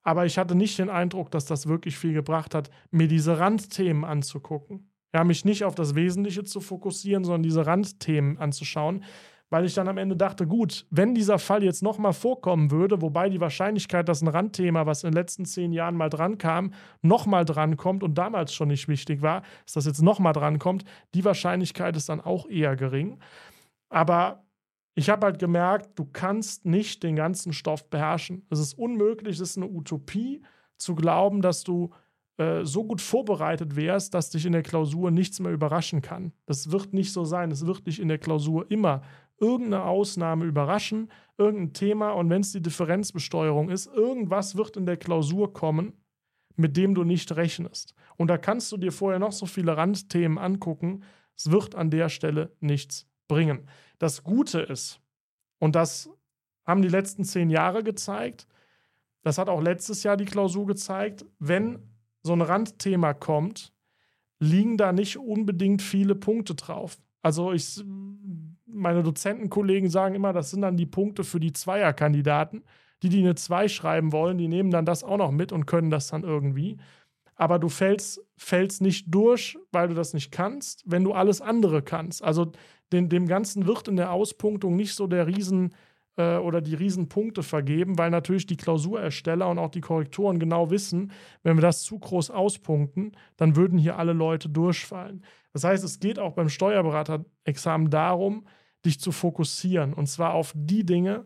aber 0.03 0.25
ich 0.25 0.37
hatte 0.37 0.55
nicht 0.55 0.77
den 0.79 0.89
Eindruck, 0.89 1.31
dass 1.31 1.45
das 1.45 1.67
wirklich 1.67 1.97
viel 1.97 2.13
gebracht 2.13 2.55
hat, 2.55 2.69
mir 2.89 3.07
diese 3.07 3.39
Randthemen 3.39 4.03
anzugucken. 4.03 4.91
Ja, 5.13 5.23
mich 5.23 5.43
nicht 5.45 5.65
auf 5.65 5.75
das 5.75 5.95
Wesentliche 5.95 6.43
zu 6.43 6.61
fokussieren, 6.61 7.23
sondern 7.23 7.43
diese 7.43 7.65
Randthemen 7.65 8.37
anzuschauen, 8.37 9.03
weil 9.51 9.65
ich 9.65 9.73
dann 9.73 9.89
am 9.89 9.97
Ende 9.97 10.15
dachte, 10.15 10.47
gut, 10.47 10.87
wenn 10.89 11.13
dieser 11.13 11.37
Fall 11.37 11.61
jetzt 11.61 11.83
nochmal 11.83 12.13
vorkommen 12.13 12.71
würde, 12.71 13.01
wobei 13.01 13.29
die 13.29 13.41
Wahrscheinlichkeit, 13.41 14.07
dass 14.07 14.21
ein 14.21 14.29
Randthema, 14.29 14.85
was 14.85 15.03
in 15.03 15.11
den 15.11 15.15
letzten 15.17 15.45
zehn 15.45 15.73
Jahren 15.73 15.95
mal 15.95 16.09
dran 16.09 16.37
kam, 16.37 16.73
nochmal 17.01 17.43
drankommt 17.43 18.01
und 18.01 18.17
damals 18.17 18.53
schon 18.53 18.69
nicht 18.69 18.87
wichtig 18.87 19.21
war, 19.21 19.43
dass 19.65 19.73
das 19.73 19.85
jetzt 19.85 20.01
nochmal 20.01 20.31
drankommt, 20.31 20.85
die 21.13 21.25
Wahrscheinlichkeit 21.25 21.97
ist 21.97 22.07
dann 22.07 22.21
auch 22.21 22.47
eher 22.47 22.77
gering. 22.77 23.19
Aber 23.89 24.45
ich 24.95 25.09
habe 25.09 25.25
halt 25.25 25.37
gemerkt, 25.37 25.99
du 25.99 26.05
kannst 26.05 26.65
nicht 26.65 27.03
den 27.03 27.17
ganzen 27.17 27.51
Stoff 27.51 27.89
beherrschen. 27.89 28.45
Es 28.49 28.59
ist 28.59 28.73
unmöglich, 28.73 29.35
es 29.35 29.41
ist 29.41 29.57
eine 29.57 29.67
Utopie 29.67 30.43
zu 30.77 30.95
glauben, 30.95 31.41
dass 31.41 31.63
du 31.63 31.91
äh, 32.37 32.63
so 32.63 32.85
gut 32.85 33.01
vorbereitet 33.01 33.75
wärst, 33.75 34.13
dass 34.13 34.29
dich 34.29 34.45
in 34.45 34.53
der 34.53 34.63
Klausur 34.63 35.11
nichts 35.11 35.41
mehr 35.41 35.51
überraschen 35.51 36.01
kann. 36.01 36.31
Das 36.45 36.71
wird 36.71 36.93
nicht 36.93 37.11
so 37.11 37.25
sein. 37.25 37.51
Es 37.51 37.65
wird 37.65 37.85
dich 37.85 37.99
in 37.99 38.07
der 38.07 38.17
Klausur 38.17 38.71
immer 38.71 39.01
irgendeine 39.41 39.83
Ausnahme 39.83 40.45
überraschen, 40.45 41.11
irgendein 41.37 41.73
Thema 41.73 42.11
und 42.11 42.29
wenn 42.29 42.41
es 42.41 42.51
die 42.51 42.61
Differenzbesteuerung 42.61 43.69
ist, 43.69 43.87
irgendwas 43.87 44.55
wird 44.55 44.77
in 44.77 44.85
der 44.85 44.97
Klausur 44.97 45.51
kommen, 45.51 45.93
mit 46.55 46.77
dem 46.77 46.93
du 46.95 47.03
nicht 47.03 47.35
rechnest. 47.35 47.95
Und 48.17 48.27
da 48.27 48.37
kannst 48.37 48.71
du 48.71 48.77
dir 48.77 48.91
vorher 48.91 49.19
noch 49.19 49.31
so 49.31 49.45
viele 49.45 49.75
Randthemen 49.75 50.37
angucken, 50.37 51.03
es 51.35 51.49
wird 51.49 51.75
an 51.75 51.89
der 51.89 52.09
Stelle 52.09 52.55
nichts 52.59 53.09
bringen. 53.27 53.67
Das 53.97 54.23
Gute 54.23 54.59
ist, 54.59 55.01
und 55.59 55.75
das 55.75 56.09
haben 56.65 56.81
die 56.83 56.87
letzten 56.87 57.23
zehn 57.23 57.49
Jahre 57.49 57.83
gezeigt, 57.83 58.47
das 59.23 59.37
hat 59.37 59.49
auch 59.49 59.61
letztes 59.61 60.03
Jahr 60.03 60.17
die 60.17 60.25
Klausur 60.25 60.67
gezeigt, 60.67 61.25
wenn 61.39 61.79
so 62.23 62.33
ein 62.33 62.41
Randthema 62.41 63.13
kommt, 63.13 63.73
liegen 64.39 64.77
da 64.77 64.91
nicht 64.91 65.17
unbedingt 65.17 65.81
viele 65.81 66.15
Punkte 66.15 66.55
drauf. 66.55 66.97
Also 67.21 67.53
ich, 67.53 67.83
meine 68.73 69.03
Dozentenkollegen 69.03 69.89
sagen 69.89 70.15
immer, 70.15 70.33
das 70.33 70.51
sind 70.51 70.61
dann 70.61 70.77
die 70.77 70.85
Punkte 70.85 71.23
für 71.23 71.39
die 71.39 71.53
Zweierkandidaten. 71.53 72.63
Die, 73.03 73.09
die 73.09 73.19
eine 73.19 73.35
2 73.35 73.67
schreiben 73.67 74.11
wollen, 74.11 74.37
die 74.37 74.47
nehmen 74.47 74.71
dann 74.71 74.85
das 74.85 75.03
auch 75.03 75.17
noch 75.17 75.31
mit 75.31 75.51
und 75.51 75.65
können 75.65 75.89
das 75.89 76.07
dann 76.07 76.23
irgendwie. 76.23 76.77
Aber 77.35 77.57
du 77.57 77.69
fällst, 77.69 78.23
fällst 78.37 78.81
nicht 78.81 79.05
durch, 79.09 79.57
weil 79.71 79.87
du 79.87 79.95
das 79.95 80.13
nicht 80.13 80.31
kannst, 80.31 80.83
wenn 80.85 81.03
du 81.03 81.13
alles 81.13 81.41
andere 81.41 81.81
kannst. 81.81 82.23
Also 82.23 82.51
den, 82.91 83.09
dem 83.09 83.27
Ganzen 83.27 83.65
wird 83.65 83.87
in 83.87 83.95
der 83.95 84.11
Auspunktung 84.11 84.75
nicht 84.75 84.93
so 84.93 85.07
der 85.07 85.25
Riesen 85.25 85.73
äh, 86.17 86.37
oder 86.37 86.61
die 86.61 86.75
Riesenpunkte 86.75 87.41
vergeben, 87.41 87.97
weil 87.97 88.09
natürlich 88.09 88.45
die 88.45 88.57
Klausurersteller 88.57 89.49
und 89.49 89.59
auch 89.59 89.71
die 89.71 89.81
Korrektoren 89.81 90.39
genau 90.39 90.69
wissen, 90.69 91.11
wenn 91.43 91.57
wir 91.57 91.61
das 91.61 91.81
zu 91.83 91.97
groß 91.97 92.29
auspunkten, 92.31 93.15
dann 93.37 93.55
würden 93.55 93.79
hier 93.79 93.97
alle 93.97 94.13
Leute 94.13 94.49
durchfallen. 94.49 95.23
Das 95.53 95.63
heißt, 95.63 95.83
es 95.83 95.99
geht 95.99 96.19
auch 96.19 96.33
beim 96.33 96.49
Steuerberaterexamen 96.49 97.89
darum, 97.89 98.45
dich 98.85 98.99
zu 98.99 99.11
fokussieren. 99.11 99.93
Und 99.93 100.07
zwar 100.07 100.33
auf 100.33 100.53
die 100.55 100.85
Dinge, 100.85 101.25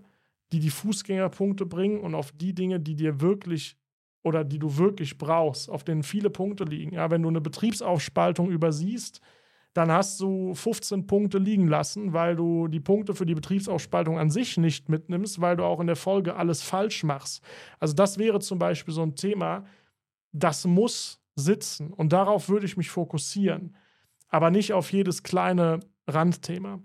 die 0.51 0.59
die 0.59 0.69
Fußgängerpunkte 0.69 1.65
bringen 1.65 1.99
und 1.99 2.15
auf 2.15 2.31
die 2.31 2.53
Dinge, 2.53 2.79
die 2.79 2.95
dir 2.95 3.21
wirklich 3.21 3.77
oder 4.23 4.43
die 4.43 4.59
du 4.59 4.77
wirklich 4.77 5.17
brauchst, 5.17 5.69
auf 5.69 5.83
denen 5.83 6.03
viele 6.03 6.29
Punkte 6.29 6.63
liegen. 6.63 6.93
Ja, 6.93 7.11
wenn 7.11 7.21
du 7.21 7.29
eine 7.29 7.41
Betriebsaufspaltung 7.41 8.49
übersiehst, 8.49 9.21
dann 9.73 9.91
hast 9.91 10.19
du 10.21 10.53
15 10.53 11.05
Punkte 11.05 11.37
liegen 11.37 11.67
lassen, 11.67 12.13
weil 12.13 12.35
du 12.35 12.67
die 12.67 12.79
Punkte 12.79 13.13
für 13.13 13.25
die 13.25 13.35
Betriebsaufspaltung 13.35 14.17
an 14.17 14.29
sich 14.29 14.57
nicht 14.57 14.89
mitnimmst, 14.89 15.41
weil 15.41 15.57
du 15.57 15.63
auch 15.63 15.79
in 15.79 15.87
der 15.87 15.97
Folge 15.97 16.35
alles 16.35 16.63
falsch 16.63 17.03
machst. 17.03 17.43
Also 17.79 17.93
das 17.93 18.17
wäre 18.17 18.39
zum 18.39 18.57
Beispiel 18.57 18.93
so 18.93 19.03
ein 19.03 19.15
Thema, 19.15 19.65
das 20.31 20.65
muss 20.65 21.21
sitzen 21.35 21.91
und 21.91 22.13
darauf 22.13 22.47
würde 22.49 22.65
ich 22.65 22.77
mich 22.77 22.89
fokussieren 22.89 23.75
aber 24.35 24.51
nicht 24.51 24.73
auf 24.73 24.91
jedes 24.91 25.23
kleine 25.23 25.79
Randthema. 26.07 26.79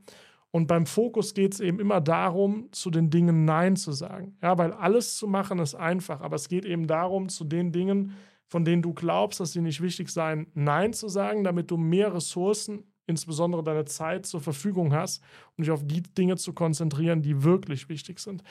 Und 0.53 0.67
beim 0.67 0.87
Fokus 0.87 1.35
geht 1.35 1.55
es 1.55 1.61
eben 1.61 1.79
immer 1.79 2.01
darum, 2.01 2.69
zu 2.73 2.91
den 2.91 3.11
Dingen 3.11 3.45
Nein 3.45 3.77
zu 3.77 3.93
sagen. 3.93 4.37
Ja, 4.43 4.59
weil 4.59 4.73
alles 4.73 5.17
zu 5.17 5.29
machen 5.29 5.59
ist 5.61 5.75
einfach, 5.75 6.21
aber 6.21 6.37
es 6.37 6.49
geht 6.49 6.65
eben 6.65 6.87
darum, 6.87 7.29
zu 7.29 7.45
den 7.45 7.71
Dingen, 7.73 8.13
von 8.47 8.65
denen 8.65 8.83
du 8.83 8.93
glaubst, 8.93 9.39
dass 9.39 9.53
sie 9.53 9.61
nicht 9.61 9.81
wichtig 9.81 10.11
seien, 10.11 10.49
Nein 10.55 10.93
zu 10.93 11.09
sagen, 11.09 11.45
damit 11.45 11.71
du 11.71 11.77
mehr 11.77 12.13
Ressourcen 12.13 12.85
insbesondere 13.11 13.63
deine 13.63 13.85
Zeit 13.85 14.25
zur 14.25 14.41
Verfügung 14.41 14.95
hast, 14.95 15.23
um 15.57 15.65
dich 15.65 15.71
auf 15.71 15.85
die 15.85 16.03
Dinge 16.03 16.37
zu 16.37 16.55
konzentrieren, 16.55 17.23
die 17.23 17.43
wirklich 17.43 17.89
wichtig 17.89 18.21
sind. 18.21 18.43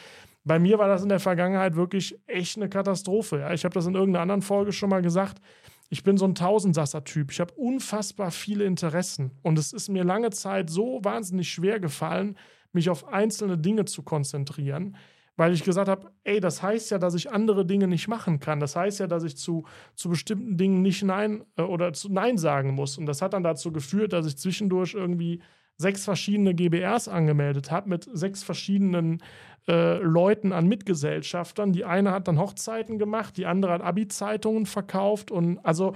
Bei 0.44 0.60
mir 0.60 0.78
war 0.78 0.88
das 0.88 1.02
in 1.02 1.10
der 1.10 1.20
Vergangenheit 1.20 1.76
wirklich 1.76 2.20
echt 2.28 2.58
eine 2.58 2.70
Katastrophe. 2.70 3.40
Ja. 3.40 3.54
Ich 3.54 3.64
habe 3.66 3.74
das 3.74 3.88
in 3.88 3.96
irgendeiner 3.96 4.22
anderen 4.22 4.42
Folge 4.42 4.72
schon 4.72 4.90
mal 4.90 5.02
gesagt. 5.02 5.42
Ich 5.90 6.04
bin 6.04 6.18
so 6.18 6.26
ein 6.26 6.36
Tausendsasser-Typ. 6.36 7.32
Ich 7.32 7.40
habe 7.40 7.54
unfassbar 7.56 8.32
viele 8.32 8.66
Interessen. 8.66 9.32
Und 9.42 9.58
es 9.58 9.74
ist 9.74 9.90
mir 9.90 10.04
lange 10.04 10.30
Zeit 10.30 10.70
so 10.70 11.00
wahnsinnig 11.04 11.50
schwer 11.52 11.80
gefallen, 11.80 12.38
mich 12.72 12.90
auf 12.90 13.08
einzelne 13.08 13.58
Dinge 13.58 13.86
zu 13.86 14.04
konzentrieren 14.04 14.96
weil 15.40 15.54
ich 15.54 15.64
gesagt 15.64 15.88
habe, 15.88 16.12
ey, 16.26 16.42
das 16.42 16.62
heißt 16.62 16.92
ja, 16.92 16.98
dass 16.98 17.14
ich 17.14 17.32
andere 17.32 17.66
Dinge 17.66 17.88
nicht 17.88 18.10
machen 18.10 18.42
kann. 18.42 18.60
Das 18.60 18.76
heißt 18.76 19.00
ja, 19.00 19.08
dass 19.08 19.24
ich 19.24 19.38
zu, 19.38 19.64
zu 19.96 20.10
bestimmten 20.10 20.58
Dingen 20.58 20.82
nicht 20.82 21.02
Nein 21.02 21.46
äh, 21.56 21.62
oder 21.62 21.94
zu 21.94 22.12
Nein 22.12 22.38
sagen 22.38 22.76
muss. 22.76 22.98
Und 22.98 23.06
das 23.06 23.22
hat 23.22 23.32
dann 23.32 23.42
dazu 23.42 23.72
geführt, 23.72 24.12
dass 24.12 24.28
ich 24.28 24.38
zwischendurch 24.38 24.96
irgendwie 24.96 25.42
sechs 25.80 26.04
verschiedene 26.04 26.54
GBRs 26.54 27.08
angemeldet 27.08 27.72
habe 27.72 27.90
mit 27.90 28.08
sechs 28.12 28.44
verschiedenen 28.44 29.24
äh, 29.68 29.98
Leuten 30.00 30.52
an 30.52 30.68
Mitgesellschaftern. 30.68 31.72
Die 31.72 31.86
eine 31.86 32.12
hat 32.12 32.28
dann 32.28 32.38
Hochzeiten 32.38 33.00
gemacht, 33.00 33.38
die 33.38 33.46
andere 33.46 33.72
hat 33.72 33.82
Abi-Zeitungen 33.82 34.66
verkauft 34.66 35.32
und 35.32 35.60
also 35.66 35.94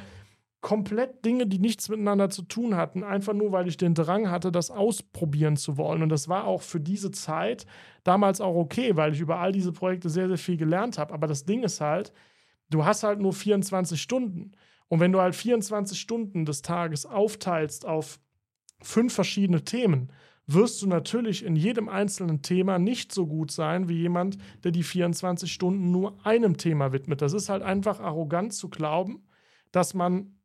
komplett 0.61 1.25
Dinge, 1.25 1.45
die 1.45 1.59
nichts 1.59 1.89
miteinander 1.89 2.29
zu 2.29 2.43
tun 2.43 2.77
hatten, 2.77 3.03
einfach 3.03 3.33
nur, 3.33 3.51
weil 3.51 3.67
ich 3.67 3.75
den 3.75 3.93
Drang 3.93 4.31
hatte, 4.31 4.53
das 4.53 4.71
ausprobieren 4.71 5.57
zu 5.57 5.75
wollen. 5.75 6.01
Und 6.01 6.07
das 6.07 6.29
war 6.29 6.45
auch 6.47 6.61
für 6.61 6.79
diese 6.79 7.11
Zeit 7.11 7.65
damals 8.05 8.39
auch 8.39 8.55
okay, 8.55 8.95
weil 8.95 9.11
ich 9.11 9.19
über 9.19 9.39
all 9.39 9.51
diese 9.51 9.73
Projekte 9.73 10.09
sehr, 10.09 10.29
sehr 10.29 10.37
viel 10.37 10.55
gelernt 10.55 10.97
habe. 10.97 11.13
Aber 11.13 11.27
das 11.27 11.43
Ding 11.43 11.63
ist 11.63 11.81
halt, 11.81 12.13
du 12.69 12.85
hast 12.85 13.03
halt 13.03 13.19
nur 13.19 13.33
24 13.33 14.01
Stunden. 14.01 14.53
Und 14.87 15.01
wenn 15.01 15.11
du 15.11 15.19
halt 15.19 15.35
24 15.35 15.99
Stunden 15.99 16.45
des 16.45 16.61
Tages 16.61 17.05
aufteilst 17.05 17.85
auf 17.85 18.21
fünf 18.83 19.13
verschiedene 19.13 19.63
Themen, 19.63 20.11
wirst 20.45 20.81
du 20.81 20.87
natürlich 20.87 21.45
in 21.45 21.55
jedem 21.55 21.87
einzelnen 21.87 22.41
Thema 22.41 22.77
nicht 22.77 23.11
so 23.13 23.25
gut 23.25 23.51
sein 23.51 23.87
wie 23.87 23.97
jemand, 23.97 24.37
der 24.63 24.71
die 24.71 24.83
24 24.83 25.51
Stunden 25.51 25.91
nur 25.91 26.25
einem 26.25 26.57
Thema 26.57 26.91
widmet. 26.91 27.21
Das 27.21 27.33
ist 27.33 27.49
halt 27.49 27.63
einfach 27.63 27.99
arrogant 27.99 28.53
zu 28.53 28.69
glauben, 28.69 29.25
dass 29.71 29.93
man 29.93 30.37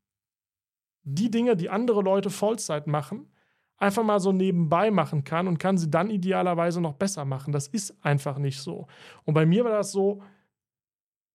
die 1.02 1.30
Dinge, 1.30 1.56
die 1.56 1.70
andere 1.70 2.02
Leute 2.02 2.30
Vollzeit 2.30 2.86
machen, 2.86 3.30
einfach 3.76 4.04
mal 4.04 4.20
so 4.20 4.32
nebenbei 4.32 4.90
machen 4.90 5.24
kann 5.24 5.48
und 5.48 5.58
kann 5.58 5.78
sie 5.78 5.90
dann 5.90 6.10
idealerweise 6.10 6.80
noch 6.80 6.94
besser 6.94 7.24
machen. 7.24 7.52
Das 7.52 7.68
ist 7.68 7.96
einfach 8.04 8.38
nicht 8.38 8.60
so. 8.60 8.86
Und 9.24 9.34
bei 9.34 9.46
mir 9.46 9.64
war 9.64 9.72
das 9.72 9.92
so, 9.92 10.22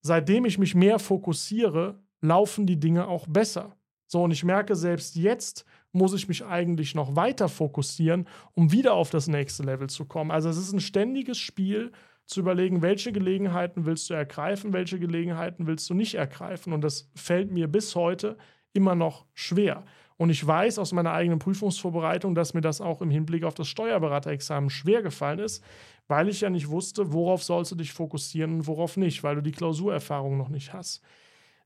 seitdem 0.02 0.46
ich 0.46 0.58
mich 0.58 0.76
mehr 0.76 1.00
fokussiere, 1.00 2.00
laufen 2.22 2.66
die 2.66 2.80
Dinge 2.80 3.08
auch 3.08 3.28
besser. 3.28 3.76
So, 4.08 4.24
und 4.24 4.32
ich 4.32 4.44
merke, 4.44 4.76
selbst 4.76 5.16
jetzt 5.16 5.66
muss 5.94 6.14
ich 6.14 6.28
mich 6.28 6.44
eigentlich 6.44 6.96
noch 6.96 7.16
weiter 7.16 7.48
fokussieren, 7.48 8.28
um 8.54 8.72
wieder 8.72 8.94
auf 8.94 9.10
das 9.10 9.28
nächste 9.28 9.64
Level 9.64 9.90
zu 9.90 10.06
kommen. 10.06 10.32
Also 10.32 10.50
es 10.50 10.58
ist 10.58 10.74
ein 10.74 10.82
ständiges 10.82 11.38
Spiel 11.38 11.92
zu 12.26 12.40
überlegen, 12.40 12.82
welche 12.82 13.12
Gelegenheiten 13.12 13.86
willst 13.86 14.10
du 14.10 14.14
ergreifen, 14.14 14.74
welche 14.74 15.00
Gelegenheiten 15.00 15.68
willst 15.68 15.90
du 15.90 15.94
nicht 15.94 16.16
ergreifen. 16.16 16.74
Und 16.74 16.82
das 16.82 17.10
fällt 17.16 17.52
mir 17.52 17.68
bis 17.68 17.96
heute 17.96 18.38
immer 18.74 18.96
noch 18.96 19.26
schwer. 19.34 19.86
Und 20.18 20.30
ich 20.30 20.46
weiß 20.46 20.80
aus 20.80 20.94
meiner 20.94 21.12
eigenen 21.12 21.40
Prüfungsvorbereitung, 21.40 22.36
dass 22.36 22.54
mir 22.54 22.62
das 22.62 22.82
auch 22.82 23.02
im 23.02 23.10
Hinblick 23.10 23.44
auf 23.44 23.56
das 23.56 23.68
Steuerberaterexamen 23.68 24.70
schwer 24.70 25.02
gefallen 25.02 25.40
ist, 25.40 25.64
weil 26.08 26.30
ich 26.30 26.42
ja 26.42 26.50
nicht 26.50 26.70
wusste, 26.70 27.14
worauf 27.14 27.44
sollst 27.44 27.72
du 27.72 27.76
dich 27.76 27.94
fokussieren 27.94 28.56
und 28.56 28.68
worauf 28.68 28.98
nicht, 28.98 29.24
weil 29.24 29.36
du 29.36 29.42
die 29.42 29.52
Klausurerfahrung 29.52 30.38
noch 30.38 30.50
nicht 30.50 30.74
hast. 30.74 31.02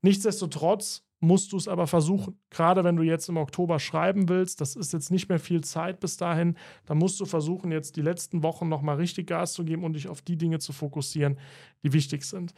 Nichtsdestotrotz 0.02 1.07
musst 1.20 1.52
du 1.52 1.58
es 1.58 1.68
aber 1.68 1.88
versuchen. 1.88 2.40
Gerade 2.50 2.84
wenn 2.84 2.96
du 2.96 3.04
jetzt 3.04 3.30
im 3.30 3.38
Oktober 3.38 3.80
schreiben 3.80 4.30
willst, 4.30 4.62
das 4.62 4.76
ist 4.76 4.94
jetzt 4.94 5.12
nicht 5.12 5.30
mehr 5.30 5.40
viel 5.40 5.62
Zeit 5.64 6.00
bis 6.00 6.18
dahin, 6.18 6.56
dann 6.86 6.98
musst 6.98 7.20
du 7.20 7.26
versuchen, 7.26 7.72
jetzt 7.72 7.96
die 7.96 8.02
letzten 8.02 8.44
Wochen 8.44 8.70
nochmal 8.70 8.98
richtig 8.98 9.28
Gas 9.28 9.54
zu 9.54 9.66
geben 9.66 9.84
und 9.84 9.94
dich 9.94 10.08
auf 10.08 10.22
die 10.22 10.38
Dinge 10.38 10.60
zu 10.60 10.74
fokussieren, 10.74 11.40
die 11.84 11.94
wichtig 11.94 12.24
sind. 12.24 12.54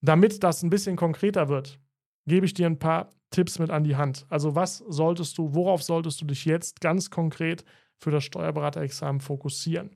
Damit 0.00 0.42
das 0.42 0.62
ein 0.62 0.70
bisschen 0.70 0.96
konkreter 0.96 1.48
wird, 1.48 1.78
gebe 2.26 2.44
ich 2.44 2.54
dir 2.54 2.66
ein 2.66 2.78
paar 2.78 3.12
Tipps 3.30 3.58
mit 3.58 3.70
an 3.70 3.84
die 3.84 3.96
Hand. 3.96 4.26
Also 4.28 4.54
was 4.54 4.78
solltest 4.78 5.38
du, 5.38 5.54
worauf 5.54 5.82
solltest 5.82 6.20
du 6.20 6.26
dich 6.26 6.44
jetzt 6.44 6.80
ganz 6.80 7.10
konkret 7.10 7.64
für 7.96 8.10
das 8.10 8.24
Steuerberaterexamen 8.24 9.20
fokussieren? 9.20 9.90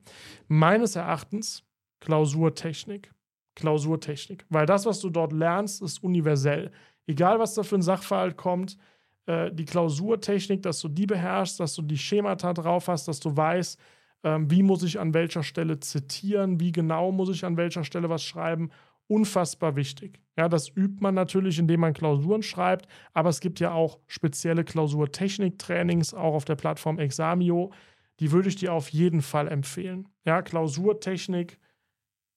Meines 0.47 0.95
Erachtens 0.95 1.63
Klausurtechnik. 1.99 3.11
Klausurtechnik. 3.55 4.45
Weil 4.49 4.65
das, 4.65 4.85
was 4.85 4.99
du 4.99 5.09
dort 5.09 5.33
lernst, 5.33 5.81
ist 5.81 6.03
universell. 6.03 6.71
Egal, 7.07 7.39
was 7.39 7.55
da 7.55 7.63
für 7.63 7.75
ein 7.75 7.81
Sachverhalt 7.81 8.37
kommt, 8.37 8.77
äh, 9.25 9.51
die 9.51 9.65
Klausurtechnik, 9.65 10.61
dass 10.61 10.79
du 10.79 10.89
die 10.89 11.07
beherrschst, 11.07 11.59
dass 11.59 11.73
du 11.73 11.81
die 11.81 11.97
Schemata 11.97 12.53
drauf 12.53 12.87
hast, 12.87 13.07
dass 13.07 13.19
du 13.19 13.35
weißt, 13.35 13.79
ähm, 14.23 14.51
wie 14.51 14.63
muss 14.63 14.83
ich 14.83 14.99
an 14.99 15.13
welcher 15.13 15.43
Stelle 15.43 15.79
zitieren, 15.79 16.59
wie 16.59 16.71
genau 16.71 17.11
muss 17.11 17.29
ich 17.29 17.45
an 17.45 17.57
welcher 17.57 17.83
Stelle 17.83 18.09
was 18.09 18.23
schreiben 18.23 18.69
unfassbar 19.07 19.75
wichtig. 19.75 20.19
Ja, 20.37 20.49
das 20.49 20.69
übt 20.69 21.01
man 21.01 21.15
natürlich, 21.15 21.59
indem 21.59 21.79
man 21.79 21.93
Klausuren 21.93 22.43
schreibt, 22.43 22.87
aber 23.13 23.29
es 23.29 23.39
gibt 23.39 23.59
ja 23.59 23.71
auch 23.71 23.99
spezielle 24.07 24.63
Klausurtechnik-Trainings, 24.63 26.13
auch 26.13 26.35
auf 26.35 26.45
der 26.45 26.55
Plattform 26.55 26.99
Examio. 26.99 27.71
Die 28.19 28.31
würde 28.31 28.49
ich 28.49 28.55
dir 28.55 28.73
auf 28.73 28.89
jeden 28.89 29.21
Fall 29.21 29.47
empfehlen. 29.47 30.09
Ja, 30.25 30.41
Klausurtechnik, 30.41 31.59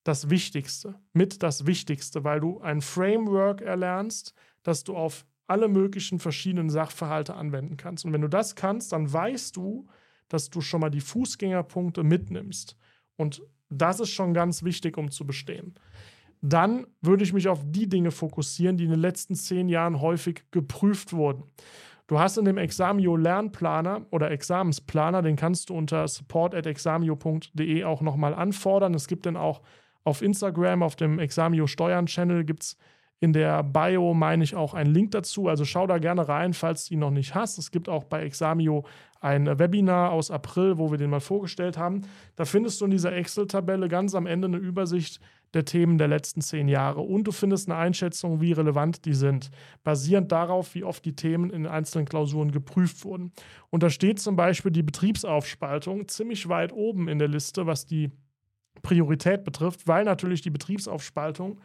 das 0.05 0.31
Wichtigste, 0.31 0.95
mit 1.13 1.43
das 1.43 1.67
Wichtigste, 1.67 2.25
weil 2.25 2.41
du 2.41 2.61
ein 2.61 2.81
Framework 2.81 3.61
erlernst, 3.61 4.35
das 4.63 4.85
du 4.85 4.97
auf 4.97 5.27
alle 5.47 5.69
möglichen 5.69 6.19
verschiedenen 6.19 6.71
Sachverhalte 6.71 7.35
anwenden 7.35 7.77
kannst. 7.77 8.05
Und 8.05 8.13
wenn 8.13 8.21
du 8.21 8.29
das 8.29 8.55
kannst, 8.55 8.93
dann 8.93 9.13
weißt 9.13 9.57
du, 9.57 9.87
dass 10.29 10.51
du 10.51 10.61
schon 10.61 10.81
mal 10.81 10.91
die 10.91 11.01
Fußgängerpunkte 11.01 12.05
mitnimmst. 12.05 12.77
Und 13.17 13.43
das 13.69 14.01
ist 14.01 14.11
schon 14.11 14.33
ganz 14.33 14.63
wichtig, 14.63 14.97
um 14.97 15.11
zu 15.11 15.27
bestehen 15.27 15.75
dann 16.43 16.87
würde 17.01 17.25
ich 17.25 17.33
mich 17.33 17.49
auf 17.49 17.61
die 17.65 17.89
Dinge 17.89 18.11
fokussieren, 18.11 18.77
die 18.77 18.85
in 18.85 18.91
den 18.91 19.01
letzten 19.01 19.35
zehn 19.35 19.69
Jahren 19.69 20.01
häufig 20.01 20.45
geprüft 20.51 21.13
wurden. 21.13 21.45
Du 22.07 22.19
hast 22.19 22.39
in 22.39 22.45
dem 22.45 22.59
Examio 22.59 23.17
Lernplaner 23.17 24.07
oder 24.11 24.31
Examensplaner, 24.31 25.23
den 25.23 25.37
kannst 25.37 25.71
du 25.71 25.75
unter 25.77 26.09
support.examio.de 26.09 27.85
auch 27.85 28.01
nochmal 28.01 28.35
anfordern. 28.35 28.95
Es 28.95 29.07
gibt 29.07 29.27
den 29.27 29.37
auch 29.37 29.61
auf 30.03 30.23
Instagram, 30.23 30.83
auf 30.83 30.97
dem 30.97 31.19
Examio 31.19 31.67
Steuern 31.67 32.07
Channel 32.07 32.45
gibt 32.45 32.63
es 32.63 32.77
in 33.21 33.35
der 33.35 33.63
Bio, 33.63 34.15
meine 34.15 34.43
ich, 34.43 34.57
auch 34.57 34.73
einen 34.73 34.93
Link 34.93 35.11
dazu. 35.11 35.49
Also 35.49 35.65
schau 35.67 35.87
da 35.87 35.99
gerne 35.99 36.27
rein, 36.27 36.55
falls 36.55 36.87
du 36.87 36.95
ihn 36.95 37.01
noch 37.01 37.11
nicht 37.11 37.35
hast. 37.35 37.59
Es 37.59 37.71
gibt 37.71 37.89
auch 37.89 38.05
bei 38.05 38.23
Examio 38.23 38.85
ein 39.21 39.59
Webinar 39.59 40.13
aus 40.13 40.31
April, 40.31 40.79
wo 40.79 40.91
wir 40.91 40.97
den 40.97 41.11
mal 41.11 41.21
vorgestellt 41.21 41.77
haben. 41.77 42.03
Da 42.37 42.47
findest 42.47 42.81
du 42.81 42.87
in 42.87 42.91
dieser 42.91 43.15
Excel-Tabelle 43.15 43.89
ganz 43.89 44.15
am 44.15 44.27
Ende 44.27 44.49
eine 44.49 44.57
Übersicht 44.57 45.21
der 45.53 45.65
Themen 45.65 45.99
der 45.99 46.09
letzten 46.09 46.41
zehn 46.41 46.69
Jahre 46.69 47.01
und 47.01 47.25
du 47.25 47.33
findest 47.33 47.69
eine 47.69 47.79
Einschätzung, 47.79 48.41
wie 48.41 48.53
relevant 48.53 49.05
die 49.05 49.15
sind, 49.15 49.51
basierend 49.83 50.31
darauf, 50.31 50.75
wie 50.75 50.85
oft 50.85 51.05
die 51.05 51.17
Themen 51.17 51.51
in 51.51 51.67
einzelnen 51.67 52.07
Klausuren 52.07 52.53
geprüft 52.53 53.05
wurden. 53.05 53.33
Und 53.69 53.83
da 53.83 53.91
steht 53.91 54.21
zum 54.21 54.37
Beispiel 54.37 54.71
die 54.71 54.85
Betriebsaufspaltung 54.85 56.09
ziemlich 56.09 56.49
weit 56.49 56.73
oben 56.73 57.09
in 57.09 57.19
der 57.19 57.29
Liste, 57.29 57.67
was 57.67 57.85
die 57.85 58.11
Priorität 58.83 59.45
betrifft, 59.45 59.89
weil 59.89 60.05
natürlich 60.05 60.41
die 60.41 60.51
Betriebsaufspaltung, 60.51 61.61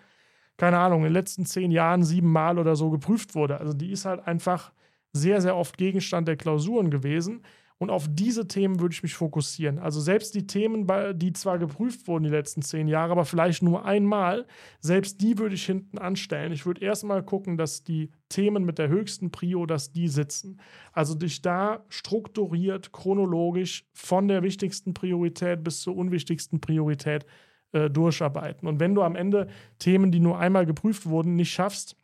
keine 0.57 0.77
Ahnung, 0.79 0.99
in 0.99 1.05
den 1.05 1.13
letzten 1.13 1.45
zehn 1.45 1.71
Jahren 1.71 2.03
siebenmal 2.03 2.59
oder 2.59 2.75
so 2.75 2.89
geprüft 2.89 3.35
wurde. 3.35 3.59
Also 3.59 3.73
die 3.73 3.91
ist 3.91 4.05
halt 4.05 4.25
einfach 4.25 4.71
sehr, 5.13 5.41
sehr 5.41 5.55
oft 5.55 5.77
Gegenstand 5.77 6.27
der 6.27 6.37
Klausuren 6.37 6.89
gewesen. 6.89 7.41
Und 7.77 7.89
auf 7.89 8.07
diese 8.09 8.47
Themen 8.47 8.79
würde 8.79 8.93
ich 8.93 9.03
mich 9.03 9.15
fokussieren. 9.15 9.79
Also 9.79 9.99
selbst 9.99 10.33
die 10.33 10.47
Themen, 10.47 10.87
die 11.19 11.33
zwar 11.33 11.59
geprüft 11.59 12.07
wurden 12.07 12.23
die 12.23 12.29
letzten 12.29 12.61
zehn 12.61 12.87
Jahre, 12.87 13.11
aber 13.11 13.25
vielleicht 13.25 13.63
nur 13.63 13.83
einmal, 13.83 14.45
selbst 14.79 15.21
die 15.21 15.37
würde 15.37 15.55
ich 15.55 15.65
hinten 15.65 15.97
anstellen. 15.97 16.53
Ich 16.53 16.65
würde 16.65 16.79
erstmal 16.79 17.21
gucken, 17.21 17.57
dass 17.57 17.83
die 17.83 18.11
Themen 18.29 18.63
mit 18.63 18.77
der 18.79 18.87
höchsten 18.87 19.29
Prio, 19.29 19.65
dass 19.65 19.91
die 19.91 20.07
sitzen. 20.07 20.61
Also 20.93 21.15
dich 21.15 21.41
da 21.41 21.83
strukturiert, 21.89 22.93
chronologisch 22.93 23.85
von 23.93 24.29
der 24.29 24.41
wichtigsten 24.41 24.93
Priorität 24.93 25.61
bis 25.61 25.81
zur 25.81 25.97
unwichtigsten 25.97 26.61
Priorität 26.61 27.25
äh, 27.71 27.89
durcharbeiten. 27.89 28.67
Und 28.67 28.79
wenn 28.79 28.95
du 28.95 29.03
am 29.03 29.15
Ende 29.15 29.47
Themen, 29.79 30.11
die 30.11 30.19
nur 30.19 30.39
einmal 30.39 30.65
geprüft 30.65 31.05
wurden, 31.07 31.35
nicht 31.35 31.51
schaffst, 31.51 31.95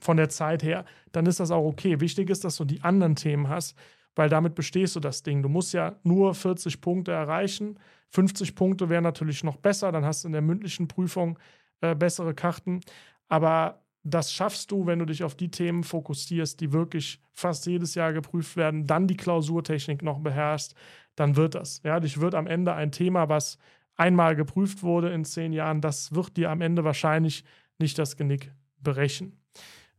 von 0.00 0.16
der 0.16 0.28
Zeit 0.28 0.62
her, 0.62 0.84
dann 1.12 1.26
ist 1.26 1.40
das 1.40 1.50
auch 1.50 1.64
okay. 1.64 2.00
Wichtig 2.00 2.30
ist, 2.30 2.44
dass 2.44 2.56
du 2.56 2.64
die 2.64 2.82
anderen 2.82 3.16
Themen 3.16 3.48
hast, 3.48 3.76
weil 4.14 4.28
damit 4.28 4.54
bestehst 4.54 4.96
du 4.96 5.00
das 5.00 5.22
Ding. 5.22 5.42
Du 5.42 5.48
musst 5.48 5.72
ja 5.74 5.96
nur 6.02 6.34
40 6.34 6.80
Punkte 6.80 7.12
erreichen. 7.12 7.78
50 8.10 8.54
Punkte 8.54 8.88
wären 8.88 9.04
natürlich 9.04 9.44
noch 9.44 9.56
besser, 9.56 9.92
dann 9.92 10.04
hast 10.04 10.24
du 10.24 10.28
in 10.28 10.32
der 10.32 10.42
mündlichen 10.42 10.88
Prüfung 10.88 11.38
äh, 11.80 11.94
bessere 11.94 12.34
Karten. 12.34 12.80
Aber 13.28 13.82
das 14.02 14.32
schaffst 14.32 14.70
du, 14.70 14.86
wenn 14.86 15.00
du 15.00 15.04
dich 15.04 15.22
auf 15.24 15.34
die 15.34 15.50
Themen 15.50 15.84
fokussierst, 15.84 16.60
die 16.60 16.72
wirklich 16.72 17.20
fast 17.32 17.66
jedes 17.66 17.94
Jahr 17.94 18.12
geprüft 18.12 18.56
werden, 18.56 18.86
dann 18.86 19.06
die 19.06 19.16
Klausurtechnik 19.16 20.02
noch 20.02 20.20
beherrschst, 20.20 20.74
dann 21.14 21.36
wird 21.36 21.54
das. 21.54 21.82
Ja, 21.84 22.00
dich 22.00 22.20
wird 22.20 22.34
am 22.34 22.46
Ende 22.46 22.72
ein 22.74 22.92
Thema, 22.92 23.28
was 23.28 23.58
einmal 23.98 24.36
geprüft 24.36 24.82
wurde 24.82 25.10
in 25.10 25.24
zehn 25.24 25.52
Jahren, 25.52 25.80
das 25.80 26.14
wird 26.14 26.36
dir 26.36 26.50
am 26.50 26.62
Ende 26.62 26.84
wahrscheinlich 26.84 27.44
nicht 27.78 27.98
das 27.98 28.16
Genick 28.16 28.52
brechen. 28.80 29.38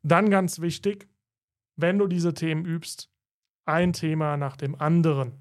Dann 0.01 0.29
ganz 0.29 0.59
wichtig, 0.61 1.07
wenn 1.75 1.99
du 1.99 2.07
diese 2.07 2.33
Themen 2.33 2.65
übst, 2.65 3.09
ein 3.65 3.93
Thema 3.93 4.37
nach 4.37 4.57
dem 4.57 4.75
anderen. 4.75 5.33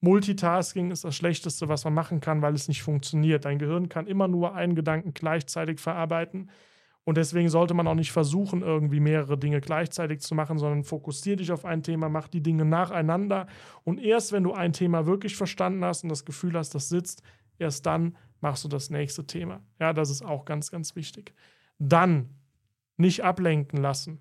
Multitasking 0.00 0.90
ist 0.90 1.04
das 1.04 1.14
Schlechteste, 1.14 1.68
was 1.68 1.84
man 1.84 1.94
machen 1.94 2.20
kann, 2.20 2.42
weil 2.42 2.54
es 2.54 2.66
nicht 2.66 2.82
funktioniert. 2.82 3.44
Dein 3.44 3.58
Gehirn 3.58 3.88
kann 3.88 4.08
immer 4.08 4.26
nur 4.26 4.54
einen 4.54 4.74
Gedanken 4.74 5.14
gleichzeitig 5.14 5.78
verarbeiten. 5.78 6.50
Und 7.04 7.16
deswegen 7.16 7.48
sollte 7.48 7.74
man 7.74 7.86
auch 7.88 7.94
nicht 7.94 8.12
versuchen, 8.12 8.62
irgendwie 8.62 9.00
mehrere 9.00 9.38
Dinge 9.38 9.60
gleichzeitig 9.60 10.20
zu 10.20 10.34
machen, 10.34 10.58
sondern 10.58 10.84
fokussiere 10.84 11.36
dich 11.36 11.50
auf 11.50 11.64
ein 11.64 11.82
Thema, 11.82 12.08
mach 12.08 12.28
die 12.28 12.42
Dinge 12.42 12.64
nacheinander. 12.64 13.46
Und 13.84 14.00
erst 14.00 14.32
wenn 14.32 14.44
du 14.44 14.52
ein 14.52 14.72
Thema 14.72 15.06
wirklich 15.06 15.36
verstanden 15.36 15.84
hast 15.84 16.04
und 16.04 16.10
das 16.10 16.24
Gefühl 16.24 16.54
hast, 16.54 16.74
das 16.74 16.88
sitzt, 16.88 17.22
erst 17.58 17.86
dann 17.86 18.16
machst 18.40 18.64
du 18.64 18.68
das 18.68 18.90
nächste 18.90 19.26
Thema. 19.26 19.62
Ja, 19.78 19.92
das 19.92 20.10
ist 20.10 20.22
auch 20.22 20.44
ganz, 20.44 20.70
ganz 20.70 20.96
wichtig. 20.96 21.34
Dann 21.78 22.30
nicht 22.96 23.22
ablenken 23.24 23.80
lassen. 23.80 24.18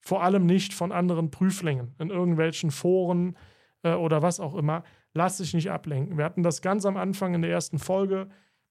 Vor 0.00 0.22
allem 0.22 0.46
nicht 0.46 0.74
von 0.74 0.92
anderen 0.92 1.30
Prüflingen 1.30 1.94
in 1.98 2.10
irgendwelchen 2.10 2.70
Foren 2.70 3.36
äh, 3.82 3.94
oder 3.94 4.22
was 4.22 4.40
auch 4.40 4.54
immer. 4.54 4.84
Lass 5.14 5.38
dich 5.38 5.54
nicht 5.54 5.70
ablenken. 5.70 6.16
Wir 6.16 6.24
hatten 6.24 6.42
das 6.42 6.62
ganz 6.62 6.84
am 6.84 6.96
Anfang 6.96 7.34
in 7.34 7.42
der 7.42 7.50
ersten 7.50 7.78
Folge. 7.78 8.28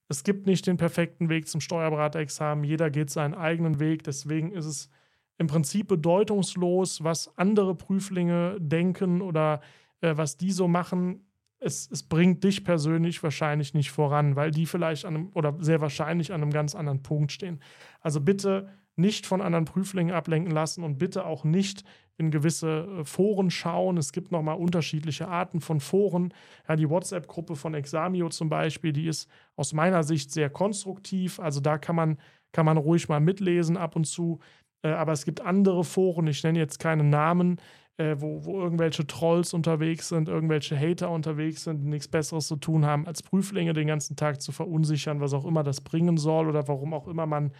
Es 0.08 0.24
gibt 0.24 0.46
nicht 0.46 0.66
den 0.66 0.78
perfekten 0.78 1.28
Weg 1.28 1.48
zum 1.48 1.60
Steuerberaterexamen. 1.60 2.64
Jeder 2.64 2.90
geht 2.90 3.10
seinen 3.10 3.34
eigenen 3.34 3.78
Weg. 3.78 4.04
Deswegen 4.04 4.52
ist 4.52 4.64
es 4.64 4.90
im 5.36 5.46
Prinzip 5.46 5.88
bedeutungslos, 5.88 7.04
was 7.04 7.36
andere 7.36 7.74
Prüflinge 7.74 8.56
denken 8.58 9.20
oder 9.20 9.60
äh, 10.00 10.16
was 10.16 10.36
die 10.36 10.52
so 10.52 10.66
machen. 10.66 11.27
Es, 11.60 11.90
es, 11.90 12.04
bringt 12.04 12.44
dich 12.44 12.64
persönlich 12.64 13.22
wahrscheinlich 13.22 13.74
nicht 13.74 13.90
voran, 13.90 14.36
weil 14.36 14.50
die 14.52 14.66
vielleicht 14.66 15.04
an 15.04 15.16
einem, 15.16 15.30
oder 15.34 15.56
sehr 15.58 15.80
wahrscheinlich 15.80 16.32
an 16.32 16.42
einem 16.42 16.52
ganz 16.52 16.74
anderen 16.74 17.02
Punkt 17.02 17.32
stehen. 17.32 17.60
Also 18.00 18.20
bitte 18.20 18.68
nicht 18.94 19.26
von 19.26 19.40
anderen 19.40 19.64
Prüflingen 19.64 20.14
ablenken 20.14 20.52
lassen 20.52 20.84
und 20.84 20.98
bitte 20.98 21.24
auch 21.24 21.44
nicht 21.44 21.84
in 22.18 22.30
gewisse 22.30 22.86
äh, 23.00 23.04
Foren 23.04 23.50
schauen. 23.50 23.96
Es 23.96 24.12
gibt 24.12 24.32
nochmal 24.32 24.58
unterschiedliche 24.58 25.28
Arten 25.28 25.60
von 25.60 25.80
Foren. 25.80 26.34
Ja, 26.68 26.76
die 26.76 26.90
WhatsApp-Gruppe 26.90 27.56
von 27.56 27.74
Examio 27.74 28.28
zum 28.28 28.48
Beispiel, 28.48 28.92
die 28.92 29.06
ist 29.06 29.30
aus 29.56 29.72
meiner 29.72 30.02
Sicht 30.02 30.32
sehr 30.32 30.50
konstruktiv. 30.50 31.38
Also 31.38 31.60
da 31.60 31.78
kann 31.78 31.96
man, 31.96 32.18
kann 32.52 32.66
man 32.66 32.76
ruhig 32.76 33.08
mal 33.08 33.20
mitlesen 33.20 33.76
ab 33.76 33.94
und 33.94 34.04
zu. 34.04 34.40
Äh, 34.82 34.90
aber 34.90 35.12
es 35.12 35.24
gibt 35.24 35.40
andere 35.40 35.84
Foren, 35.84 36.26
ich 36.26 36.42
nenne 36.42 36.58
jetzt 36.58 36.78
keine 36.80 37.04
Namen, 37.04 37.60
äh, 37.98 38.16
wo, 38.20 38.44
wo 38.44 38.60
irgendwelche 38.60 39.06
Trolls 39.06 39.52
unterwegs 39.52 40.08
sind, 40.08 40.28
irgendwelche 40.28 40.78
Hater 40.78 41.10
unterwegs 41.10 41.64
sind, 41.64 41.80
die 41.80 41.88
nichts 41.88 42.08
Besseres 42.08 42.46
zu 42.46 42.56
tun 42.56 42.86
haben, 42.86 43.06
als 43.06 43.22
Prüflinge 43.22 43.72
den 43.72 43.88
ganzen 43.88 44.16
Tag 44.16 44.40
zu 44.40 44.52
verunsichern, 44.52 45.20
was 45.20 45.34
auch 45.34 45.44
immer 45.44 45.64
das 45.64 45.80
bringen 45.80 46.16
soll 46.16 46.48
oder 46.48 46.68
warum 46.68 46.94
auch 46.94 47.08
immer 47.08 47.26
man 47.26 47.52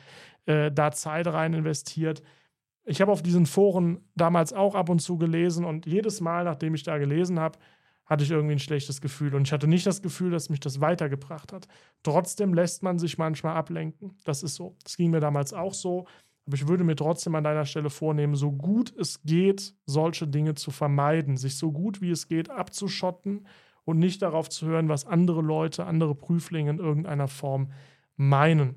äh, 0.46 0.70
da 0.70 0.92
Zeit 0.92 1.26
rein 1.26 1.54
investiert. 1.54 2.22
Ich 2.84 3.00
habe 3.00 3.12
auf 3.12 3.22
diesen 3.22 3.46
Foren 3.46 4.00
damals 4.14 4.52
auch 4.52 4.74
ab 4.74 4.88
und 4.88 5.00
zu 5.00 5.18
gelesen 5.18 5.64
und 5.64 5.86
jedes 5.86 6.20
Mal, 6.20 6.44
nachdem 6.44 6.74
ich 6.74 6.84
da 6.84 6.98
gelesen 6.98 7.40
habe, 7.40 7.58
hatte 8.06 8.24
ich 8.24 8.30
irgendwie 8.30 8.54
ein 8.54 8.60
schlechtes 8.60 9.00
Gefühl. 9.00 9.34
Und 9.34 9.46
ich 9.46 9.52
hatte 9.52 9.66
nicht 9.68 9.86
das 9.86 10.00
Gefühl, 10.00 10.30
dass 10.30 10.48
mich 10.48 10.60
das 10.60 10.80
weitergebracht 10.80 11.52
hat. 11.52 11.68
Trotzdem 12.02 12.54
lässt 12.54 12.82
man 12.82 12.98
sich 12.98 13.18
manchmal 13.18 13.56
ablenken. 13.56 14.16
Das 14.24 14.42
ist 14.42 14.54
so. 14.54 14.76
Das 14.82 14.96
ging 14.96 15.10
mir 15.10 15.20
damals 15.20 15.52
auch 15.52 15.74
so. 15.74 16.06
Aber 16.48 16.54
ich 16.54 16.66
würde 16.66 16.82
mir 16.82 16.96
trotzdem 16.96 17.34
an 17.34 17.44
deiner 17.44 17.66
Stelle 17.66 17.90
vornehmen, 17.90 18.34
so 18.34 18.50
gut 18.50 18.94
es 18.98 19.22
geht, 19.22 19.74
solche 19.84 20.26
Dinge 20.26 20.54
zu 20.54 20.70
vermeiden, 20.70 21.36
sich 21.36 21.58
so 21.58 21.70
gut 21.70 22.00
wie 22.00 22.10
es 22.10 22.26
geht 22.26 22.48
abzuschotten 22.48 23.46
und 23.84 23.98
nicht 23.98 24.22
darauf 24.22 24.48
zu 24.48 24.64
hören, 24.64 24.88
was 24.88 25.06
andere 25.06 25.42
Leute, 25.42 25.84
andere 25.84 26.14
Prüflinge 26.14 26.70
in 26.70 26.78
irgendeiner 26.78 27.28
Form 27.28 27.70
meinen. 28.16 28.76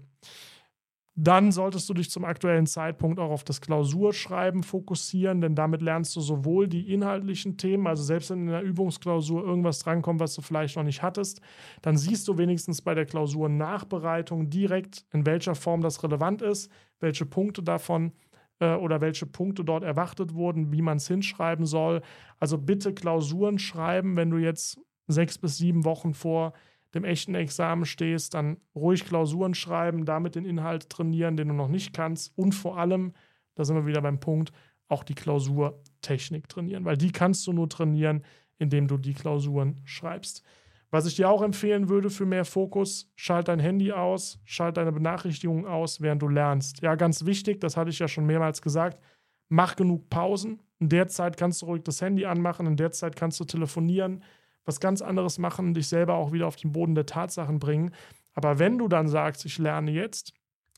Dann 1.16 1.52
solltest 1.52 1.90
du 1.90 1.94
dich 1.94 2.10
zum 2.10 2.24
aktuellen 2.24 2.66
Zeitpunkt 2.66 3.20
auch 3.20 3.32
auf 3.32 3.44
das 3.44 3.60
Klausurschreiben 3.60 4.64
fokussieren, 4.64 5.42
denn 5.42 5.56
damit 5.56 5.82
lernst 5.82 6.16
du 6.16 6.22
sowohl 6.22 6.70
die 6.70 6.94
inhaltlichen 6.94 7.58
Themen, 7.58 7.86
also 7.86 8.02
selbst 8.02 8.30
wenn 8.30 8.42
in 8.42 8.48
der 8.48 8.64
Übungsklausur 8.64 9.44
irgendwas 9.44 9.80
drankommt, 9.80 10.22
was 10.22 10.36
du 10.36 10.42
vielleicht 10.42 10.78
noch 10.78 10.84
nicht 10.84 11.02
hattest, 11.02 11.42
dann 11.82 11.98
siehst 11.98 12.30
du 12.30 12.38
wenigstens 12.38 12.82
bei 12.82 12.96
der 12.96 13.06
Klausurennachbereitung 13.06 14.50
direkt, 14.50 15.06
in 15.12 15.26
welcher 15.26 15.54
Form 15.54 15.82
das 15.82 16.02
relevant 16.02 16.42
ist, 16.42 16.72
welche 17.02 17.26
Punkte 17.26 17.62
davon 17.62 18.14
äh, 18.60 18.76
oder 18.76 19.02
welche 19.02 19.26
Punkte 19.26 19.66
dort 19.66 19.84
erwartet 19.84 20.34
wurden, 20.34 20.72
wie 20.72 20.82
man 20.82 20.96
es 20.96 21.10
hinschreiben 21.10 21.66
soll. 21.66 22.02
Also 22.40 22.58
bitte 22.58 22.94
Klausuren 22.94 23.60
schreiben, 23.60 24.16
wenn 24.16 24.30
du 24.30 24.38
jetzt 24.38 24.80
sechs 25.08 25.38
bis 25.38 25.58
sieben 25.58 25.84
Wochen 25.84 26.14
vor 26.14 26.54
dem 26.94 27.04
echten 27.04 27.36
Examen 27.36 27.86
stehst, 27.86 28.34
dann 28.34 28.58
ruhig 28.76 29.06
Klausuren 29.06 29.54
schreiben, 29.54 30.06
damit 30.06 30.36
den 30.36 30.46
Inhalt 30.46 30.90
trainieren, 30.90 31.38
den 31.38 31.48
du 31.48 31.54
noch 31.54 31.70
nicht 31.70 31.94
kannst 31.94 32.38
und 32.38 32.54
vor 32.54 32.78
allem, 32.78 33.14
da 33.56 33.64
sind 33.64 33.76
wir 33.76 33.86
wieder 33.86 34.02
beim 34.02 34.20
Punkt, 34.20 34.52
auch 34.88 35.04
die 35.04 35.16
Klausurtechnik 35.16 36.50
trainieren, 36.50 36.86
weil 36.86 36.98
die 36.98 37.12
kannst 37.12 37.48
du 37.48 37.54
nur 37.54 37.70
trainieren, 37.70 38.24
indem 38.58 38.88
du 38.88 38.98
die 38.98 39.14
Klausuren 39.14 39.80
schreibst. 39.86 40.44
Was 40.92 41.06
ich 41.06 41.16
dir 41.16 41.30
auch 41.30 41.42
empfehlen 41.42 41.88
würde 41.88 42.10
für 42.10 42.26
mehr 42.26 42.44
Fokus, 42.44 43.10
schalt 43.16 43.48
dein 43.48 43.60
Handy 43.60 43.94
aus, 43.94 44.42
schalt 44.44 44.76
deine 44.76 44.92
Benachrichtigungen 44.92 45.66
aus, 45.66 46.02
während 46.02 46.22
du 46.22 46.28
lernst. 46.28 46.82
Ja, 46.82 46.96
ganz 46.96 47.26
wichtig, 47.26 47.62
das 47.62 47.78
hatte 47.78 47.90
ich 47.90 48.00
ja 48.00 48.10
schon 48.10 48.26
mehrmals 48.26 48.62
gesagt, 48.62 49.02
mach 49.48 49.78
genug 49.78 50.10
Pausen. 50.10 50.62
In 50.80 50.90
der 50.90 51.08
Zeit 51.08 51.38
kannst 51.38 51.62
du 51.62 51.68
ruhig 51.68 51.84
das 51.84 52.02
Handy 52.02 52.26
anmachen, 52.26 52.68
in 52.68 52.76
der 52.76 52.92
Zeit 52.92 53.16
kannst 53.16 53.40
du 53.40 53.46
telefonieren, 53.46 54.22
was 54.66 54.80
ganz 54.80 55.02
anderes 55.02 55.38
machen, 55.38 55.74
dich 55.74 55.88
selber 55.88 56.16
auch 56.16 56.32
wieder 56.32 56.48
auf 56.48 56.56
den 56.56 56.72
Boden 56.72 56.96
der 56.96 57.06
Tatsachen 57.06 57.60
bringen. 57.60 57.92
Aber 58.34 58.60
wenn 58.60 58.78
du 58.78 58.88
dann 58.88 59.08
sagst, 59.08 59.46
ich 59.46 59.58
lerne 59.58 59.92
jetzt 59.92 60.34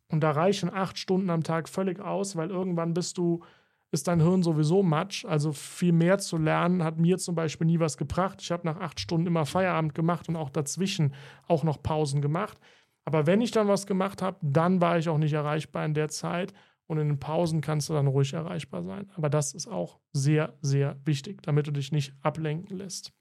und 0.10 0.22
da 0.22 0.32
reichen 0.32 0.74
acht 0.74 0.98
Stunden 0.98 1.30
am 1.30 1.44
Tag 1.44 1.70
völlig 1.70 2.00
aus, 2.00 2.36
weil 2.36 2.50
irgendwann 2.50 2.94
bist 2.94 3.18
du, 3.18 3.44
ist 3.92 4.08
dein 4.08 4.22
Hirn 4.22 4.42
sowieso 4.42 4.82
matsch. 4.82 5.26
Also 5.26 5.54
viel 5.54 5.92
mehr 5.92 6.18
zu 6.18 6.38
lernen 6.38 6.84
hat 6.84 6.98
mir 6.98 7.18
zum 7.18 7.36
Beispiel 7.36 7.68
nie 7.68 7.80
was 7.80 7.98
gebracht. 7.98 8.42
Ich 8.42 8.52
habe 8.52 8.66
nach 8.66 8.80
acht 8.80 9.00
Stunden 9.00 9.28
immer 9.28 9.46
Feierabend 9.46 9.94
gemacht 9.94 10.30
und 10.30 10.36
auch 10.36 10.50
dazwischen 10.50 11.14
auch 11.48 11.64
noch 11.64 11.82
Pausen 11.84 12.22
gemacht. 12.22 12.58
Aber 13.06 13.28
wenn 13.28 13.42
ich 13.42 13.52
dann 13.52 13.68
was 13.68 13.86
gemacht 13.86 14.22
habe, 14.22 14.38
dann 14.42 14.82
war 14.82 14.98
ich 14.98 15.10
auch 15.10 15.18
nicht 15.18 15.34
erreichbar 15.34 15.86
in 15.86 15.94
der 15.94 16.10
Zeit. 16.10 16.54
Und 16.86 16.98
in 16.98 17.08
den 17.08 17.20
Pausen 17.20 17.62
kannst 17.62 17.90
du 17.90 17.94
dann 17.94 18.08
ruhig 18.08 18.34
erreichbar 18.34 18.84
sein. 18.84 19.10
Aber 19.16 19.30
das 19.30 19.54
ist 19.54 19.68
auch 19.68 20.00
sehr, 20.12 20.58
sehr 20.62 21.00
wichtig, 21.06 21.42
damit 21.42 21.68
du 21.68 21.72
dich 21.72 21.92
nicht 21.92 22.14
ablenken 22.22 22.78
lässt. 22.78 23.14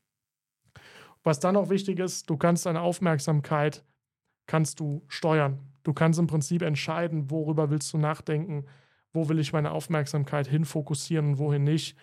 Was 1.23 1.41
dann 1.41 1.55
noch 1.55 1.71
wichtig 1.71 1.99
ist, 1.99 2.29
du 2.29 2.37
kannst 2.37 2.67
deine 2.67 2.81
Aufmerksamkeit 2.81 3.85
kannst 4.47 4.81
du 4.81 5.03
steuern. 5.09 5.61
Du 5.83 5.93
kannst 5.93 6.19
im 6.19 6.27
Prinzip 6.27 6.63
entscheiden, 6.63 7.31
worüber 7.31 7.71
willst 7.71 7.93
du 7.93 7.99
nachdenken, 7.99 8.67
wo 9.13 9.29
will 9.29 9.39
ich 9.39 9.53
meine 9.53 9.73
Aufmerksamkeit 9.73 10.47
hinfokussieren 10.47 11.31
und 11.31 11.39
wohin 11.39 11.65
nicht. 11.65 11.97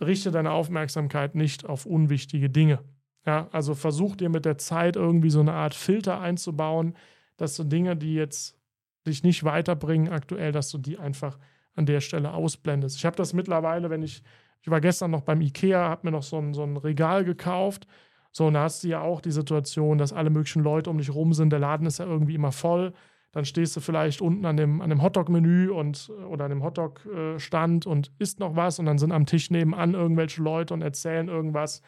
Richte 0.00 0.30
deine 0.30 0.52
Aufmerksamkeit 0.52 1.34
nicht 1.34 1.64
auf 1.64 1.86
unwichtige 1.86 2.50
Dinge. 2.50 2.80
Ja, 3.24 3.48
also 3.52 3.74
versuch 3.74 4.16
dir 4.16 4.28
mit 4.28 4.44
der 4.44 4.58
Zeit 4.58 4.96
irgendwie 4.96 5.30
so 5.30 5.40
eine 5.40 5.52
Art 5.52 5.74
Filter 5.74 6.20
einzubauen, 6.20 6.96
dass 7.36 7.56
du 7.56 7.64
Dinge, 7.64 7.96
die 7.96 8.14
jetzt 8.14 8.58
dich 9.06 9.22
nicht 9.22 9.44
weiterbringen 9.44 10.12
aktuell, 10.12 10.50
dass 10.50 10.70
du 10.70 10.78
die 10.78 10.98
einfach 10.98 11.38
an 11.74 11.86
der 11.86 12.00
Stelle 12.00 12.32
ausblendest. 12.32 12.96
Ich 12.96 13.04
habe 13.04 13.16
das 13.16 13.32
mittlerweile, 13.32 13.90
wenn 13.90 14.02
ich 14.02 14.22
ich 14.62 14.70
war 14.70 14.80
gestern 14.80 15.10
noch 15.10 15.22
beim 15.22 15.40
Ikea, 15.40 15.88
habe 15.88 16.06
mir 16.06 16.12
noch 16.12 16.22
so 16.22 16.38
ein, 16.38 16.54
so 16.54 16.62
ein 16.62 16.76
Regal 16.76 17.24
gekauft. 17.24 17.86
So, 18.30 18.46
und 18.46 18.54
da 18.54 18.62
hast 18.62 18.82
du 18.84 18.88
ja 18.88 19.00
auch 19.00 19.20
die 19.20 19.32
Situation, 19.32 19.98
dass 19.98 20.12
alle 20.12 20.30
möglichen 20.30 20.62
Leute 20.62 20.88
um 20.88 20.98
dich 20.98 21.12
rum 21.12 21.34
sind. 21.34 21.50
Der 21.50 21.58
Laden 21.58 21.86
ist 21.86 21.98
ja 21.98 22.06
irgendwie 22.06 22.34
immer 22.34 22.52
voll. 22.52 22.94
Dann 23.32 23.44
stehst 23.44 23.76
du 23.76 23.80
vielleicht 23.80 24.20
unten 24.20 24.44
an 24.46 24.56
dem, 24.56 24.80
an 24.80 24.90
dem 24.90 25.02
Hotdog-Menü 25.02 25.70
und, 25.70 26.10
oder 26.28 26.44
an 26.44 26.50
dem 26.50 26.62
Hotdog-Stand 26.62 27.86
und 27.86 28.12
isst 28.18 28.40
noch 28.40 28.56
was 28.56 28.78
und 28.78 28.86
dann 28.86 28.98
sind 28.98 29.10
am 29.10 29.26
Tisch 29.26 29.50
nebenan 29.50 29.94
irgendwelche 29.94 30.42
Leute 30.42 30.74
und 30.74 30.82
erzählen 30.82 31.28
irgendwas. 31.28 31.82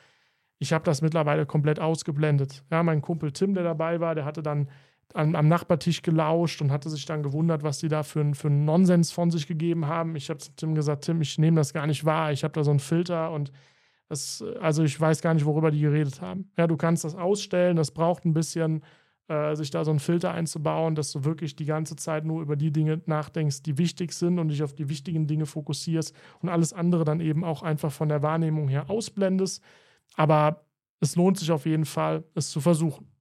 Ich 0.58 0.72
habe 0.72 0.84
das 0.84 1.00
mittlerweile 1.02 1.46
komplett 1.46 1.80
ausgeblendet. 1.80 2.64
Ja, 2.70 2.82
mein 2.82 3.02
Kumpel 3.02 3.32
Tim, 3.32 3.54
der 3.54 3.64
dabei 3.64 4.00
war, 4.00 4.14
der 4.14 4.24
hatte 4.24 4.42
dann 4.42 4.68
am, 5.12 5.34
am, 5.34 5.48
Nachbartisch 5.48 6.02
gelauscht 6.02 6.62
und 6.62 6.72
hatte 6.72 6.88
sich 6.88 7.04
dann 7.06 7.22
gewundert, 7.22 7.62
was 7.62 7.78
die 7.78 7.88
da 7.88 8.02
für, 8.02 8.34
für 8.34 8.48
einen 8.48 8.64
Nonsens 8.64 9.12
von 9.12 9.30
sich 9.30 9.46
gegeben 9.46 9.86
haben. 9.86 10.16
Ich 10.16 10.30
habe 10.30 10.38
zu 10.38 10.54
Tim 10.56 10.74
gesagt, 10.74 11.04
Tim, 11.04 11.20
ich 11.20 11.38
nehme 11.38 11.56
das 11.56 11.72
gar 11.72 11.86
nicht 11.86 12.04
wahr. 12.04 12.32
Ich 12.32 12.44
habe 12.44 12.54
da 12.54 12.64
so 12.64 12.70
einen 12.70 12.80
Filter 12.80 13.30
und 13.30 13.52
das, 14.08 14.44
also 14.60 14.82
ich 14.82 14.98
weiß 15.00 15.20
gar 15.22 15.34
nicht, 15.34 15.44
worüber 15.44 15.70
die 15.70 15.80
geredet 15.80 16.20
haben. 16.20 16.50
Ja, 16.56 16.66
du 16.66 16.76
kannst 16.76 17.04
das 17.04 17.14
ausstellen, 17.14 17.76
das 17.76 17.90
braucht 17.90 18.24
ein 18.24 18.34
bisschen, 18.34 18.82
äh, 19.28 19.54
sich 19.56 19.70
da 19.70 19.84
so 19.84 19.90
einen 19.90 20.00
Filter 20.00 20.32
einzubauen, 20.32 20.94
dass 20.94 21.10
du 21.12 21.24
wirklich 21.24 21.56
die 21.56 21.64
ganze 21.64 21.96
Zeit 21.96 22.24
nur 22.24 22.42
über 22.42 22.56
die 22.56 22.70
Dinge 22.70 23.00
nachdenkst, 23.06 23.62
die 23.62 23.78
wichtig 23.78 24.12
sind 24.12 24.38
und 24.38 24.48
dich 24.48 24.62
auf 24.62 24.74
die 24.74 24.88
wichtigen 24.88 25.26
Dinge 25.26 25.46
fokussierst 25.46 26.14
und 26.40 26.48
alles 26.48 26.72
andere 26.72 27.04
dann 27.04 27.20
eben 27.20 27.44
auch 27.44 27.62
einfach 27.62 27.92
von 27.92 28.08
der 28.08 28.22
Wahrnehmung 28.22 28.68
her 28.68 28.90
ausblendest. 28.90 29.62
Aber 30.16 30.66
es 31.00 31.16
lohnt 31.16 31.38
sich 31.38 31.50
auf 31.50 31.66
jeden 31.66 31.86
Fall, 31.86 32.24
es 32.34 32.50
zu 32.50 32.60
versuchen. 32.60 33.13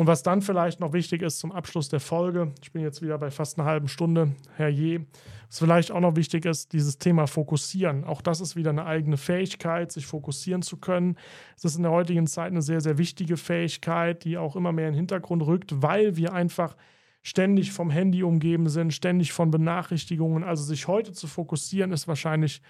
Und 0.00 0.06
was 0.06 0.22
dann 0.22 0.40
vielleicht 0.40 0.80
noch 0.80 0.94
wichtig 0.94 1.20
ist 1.20 1.40
zum 1.40 1.52
Abschluss 1.52 1.90
der 1.90 2.00
Folge, 2.00 2.54
ich 2.62 2.72
bin 2.72 2.80
jetzt 2.80 3.02
wieder 3.02 3.18
bei 3.18 3.30
fast 3.30 3.58
einer 3.58 3.68
halben 3.68 3.86
Stunde, 3.86 4.34
herrje, 4.56 5.04
was 5.46 5.58
vielleicht 5.58 5.92
auch 5.92 6.00
noch 6.00 6.16
wichtig 6.16 6.46
ist, 6.46 6.72
dieses 6.72 6.96
Thema 6.96 7.26
Fokussieren. 7.26 8.04
Auch 8.04 8.22
das 8.22 8.40
ist 8.40 8.56
wieder 8.56 8.70
eine 8.70 8.86
eigene 8.86 9.18
Fähigkeit, 9.18 9.92
sich 9.92 10.06
fokussieren 10.06 10.62
zu 10.62 10.78
können. 10.78 11.18
Es 11.54 11.66
ist 11.66 11.76
in 11.76 11.82
der 11.82 11.92
heutigen 11.92 12.26
Zeit 12.26 12.46
eine 12.46 12.62
sehr, 12.62 12.80
sehr 12.80 12.96
wichtige 12.96 13.36
Fähigkeit, 13.36 14.24
die 14.24 14.38
auch 14.38 14.56
immer 14.56 14.72
mehr 14.72 14.86
in 14.86 14.94
den 14.94 15.00
Hintergrund 15.00 15.42
rückt, 15.42 15.82
weil 15.82 16.16
wir 16.16 16.32
einfach 16.32 16.76
ständig 17.20 17.70
vom 17.70 17.90
Handy 17.90 18.22
umgeben 18.22 18.70
sind, 18.70 18.94
ständig 18.94 19.34
von 19.34 19.50
Benachrichtigungen. 19.50 20.44
Also 20.44 20.64
sich 20.64 20.88
heute 20.88 21.12
zu 21.12 21.26
fokussieren, 21.26 21.92
ist 21.92 22.08
wahrscheinlich 22.08 22.62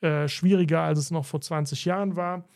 äh, 0.00 0.26
schwieriger, 0.26 0.80
als 0.80 1.00
es 1.00 1.10
noch 1.10 1.26
vor 1.26 1.42
20 1.42 1.84
Jahren 1.84 2.16
war. 2.16 2.48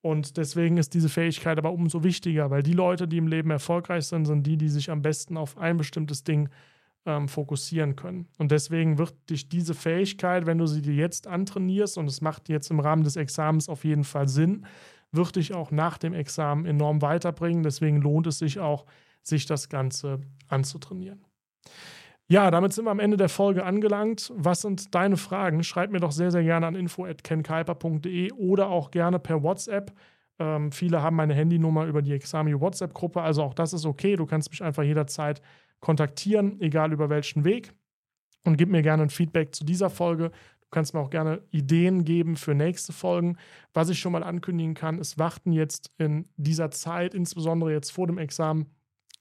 Und 0.00 0.36
deswegen 0.36 0.76
ist 0.76 0.94
diese 0.94 1.08
Fähigkeit 1.08 1.58
aber 1.58 1.72
umso 1.72 2.04
wichtiger, 2.04 2.50
weil 2.50 2.62
die 2.62 2.72
Leute, 2.72 3.08
die 3.08 3.18
im 3.18 3.26
Leben 3.26 3.50
erfolgreich 3.50 4.06
sind, 4.06 4.26
sind 4.26 4.46
die, 4.46 4.56
die 4.56 4.68
sich 4.68 4.90
am 4.90 5.02
besten 5.02 5.36
auf 5.36 5.58
ein 5.58 5.76
bestimmtes 5.76 6.22
Ding 6.22 6.48
ähm, 7.04 7.26
fokussieren 7.26 7.96
können. 7.96 8.28
Und 8.38 8.52
deswegen 8.52 8.98
wird 8.98 9.14
dich 9.28 9.48
diese 9.48 9.74
Fähigkeit, 9.74 10.46
wenn 10.46 10.58
du 10.58 10.66
sie 10.66 10.82
dir 10.82 10.94
jetzt 10.94 11.26
antrainierst, 11.26 11.98
und 11.98 12.06
es 12.06 12.20
macht 12.20 12.48
jetzt 12.48 12.70
im 12.70 12.80
Rahmen 12.80 13.02
des 13.02 13.16
Examens 13.16 13.68
auf 13.68 13.84
jeden 13.84 14.04
Fall 14.04 14.28
Sinn, 14.28 14.66
wird 15.10 15.36
dich 15.36 15.54
auch 15.54 15.70
nach 15.70 15.98
dem 15.98 16.12
Examen 16.12 16.66
enorm 16.66 17.02
weiterbringen. 17.02 17.62
Deswegen 17.62 18.00
lohnt 18.00 18.26
es 18.26 18.38
sich 18.38 18.60
auch, 18.60 18.86
sich 19.22 19.46
das 19.46 19.68
Ganze 19.68 20.20
anzutrainieren. 20.48 21.24
Ja, 22.30 22.50
damit 22.50 22.74
sind 22.74 22.84
wir 22.84 22.90
am 22.90 23.00
Ende 23.00 23.16
der 23.16 23.30
Folge 23.30 23.64
angelangt. 23.64 24.30
Was 24.36 24.60
sind 24.60 24.94
deine 24.94 25.16
Fragen? 25.16 25.64
Schreib 25.64 25.90
mir 25.90 26.00
doch 26.00 26.12
sehr, 26.12 26.30
sehr 26.30 26.42
gerne 26.42 26.66
an 26.66 26.74
info.kenkalper.de 26.74 28.32
oder 28.32 28.68
auch 28.68 28.90
gerne 28.90 29.18
per 29.18 29.42
WhatsApp. 29.42 29.92
Ähm, 30.38 30.70
viele 30.70 31.00
haben 31.00 31.16
meine 31.16 31.32
Handynummer 31.32 31.86
über 31.86 32.02
die 32.02 32.12
Exami 32.12 32.58
WhatsApp-Gruppe, 32.60 33.22
also 33.22 33.42
auch 33.42 33.54
das 33.54 33.72
ist 33.72 33.86
okay. 33.86 34.16
Du 34.16 34.26
kannst 34.26 34.50
mich 34.50 34.62
einfach 34.62 34.82
jederzeit 34.82 35.40
kontaktieren, 35.80 36.60
egal 36.60 36.92
über 36.92 37.08
welchen 37.08 37.44
Weg. 37.44 37.72
Und 38.44 38.58
gib 38.58 38.68
mir 38.68 38.82
gerne 38.82 39.04
ein 39.04 39.10
Feedback 39.10 39.54
zu 39.54 39.64
dieser 39.64 39.88
Folge. 39.88 40.28
Du 40.28 40.68
kannst 40.70 40.92
mir 40.92 41.00
auch 41.00 41.10
gerne 41.10 41.40
Ideen 41.50 42.04
geben 42.04 42.36
für 42.36 42.54
nächste 42.54 42.92
Folgen. 42.92 43.38
Was 43.72 43.88
ich 43.88 43.98
schon 44.00 44.12
mal 44.12 44.22
ankündigen 44.22 44.74
kann, 44.74 44.98
es 44.98 45.18
warten 45.18 45.52
jetzt 45.52 45.92
in 45.96 46.28
dieser 46.36 46.70
Zeit, 46.70 47.14
insbesondere 47.14 47.72
jetzt 47.72 47.90
vor 47.90 48.06
dem 48.06 48.18
Examen, 48.18 48.66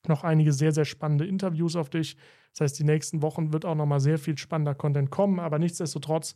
noch 0.08 0.24
einige 0.24 0.54
sehr, 0.54 0.72
sehr 0.72 0.86
spannende 0.86 1.26
Interviews 1.26 1.76
auf 1.76 1.90
dich. 1.90 2.18
Das 2.54 2.62
heißt, 2.62 2.80
die 2.80 2.84
nächsten 2.84 3.22
Wochen 3.22 3.54
wird 3.54 3.66
auch 3.66 3.76
noch 3.76 3.86
mal 3.86 4.00
sehr 4.00 4.18
viel 4.18 4.38
spannender 4.38 4.76
Content 4.76 5.10
kommen, 5.12 5.40
aber 5.40 5.60
nichtsdestotrotz 5.60 6.36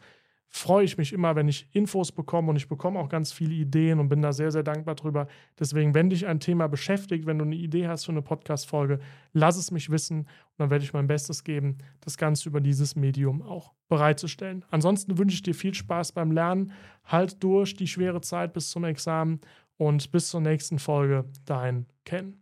freue 0.54 0.84
ich 0.84 0.98
mich 0.98 1.14
immer, 1.14 1.36
wenn 1.36 1.48
ich 1.48 1.68
Infos 1.72 2.12
bekomme 2.12 2.50
und 2.50 2.58
ich 2.58 2.68
bekomme 2.68 3.00
auch 3.00 3.08
ganz 3.08 3.32
viele 3.32 3.54
Ideen 3.54 4.00
und 4.00 4.10
bin 4.10 4.22
da 4.22 4.34
sehr, 4.34 4.52
sehr 4.52 4.64
dankbar 4.64 4.96
drüber. 4.96 5.28
Deswegen, 5.58 5.96
wenn 5.96 6.10
dich 6.10 6.28
ein 6.28 6.42
Thema 6.42 6.68
beschäftigt, 6.68 7.26
wenn 7.26 7.40
du 7.40 7.46
eine 7.46 7.56
Idee 7.56 7.88
hast 7.88 8.06
für 8.06 8.12
eine 8.12 8.22
Podcast-Folge, 8.22 9.00
lass 9.32 9.58
es 9.58 9.72
mich 9.72 9.90
wissen 9.90 10.20
und 10.20 10.28
dann 10.58 10.70
werde 10.70 10.84
ich 10.84 10.92
mein 10.92 11.08
Bestes 11.08 11.46
geben, 11.46 11.78
das 12.02 12.18
Ganze 12.18 12.50
über 12.50 12.60
dieses 12.60 12.98
Medium 12.98 13.42
auch 13.42 13.72
bereitzustellen. 13.88 14.66
Ansonsten 14.70 15.18
wünsche 15.18 15.36
ich 15.36 15.42
dir 15.42 15.56
viel 15.56 15.74
Spaß 15.74 16.12
beim 16.12 16.32
Lernen. 16.32 16.74
Halt 17.06 17.42
durch 17.42 17.76
die 17.76 17.88
schwere 17.88 18.20
Zeit 18.20 18.52
bis 18.54 18.70
zum 18.70 18.84
Examen 18.84 19.40
und 19.78 20.12
bis 20.12 20.30
zur 20.30 20.42
nächsten 20.42 20.80
Folge. 20.80 21.26
Dein 21.46 21.86
Ken. 22.04 22.41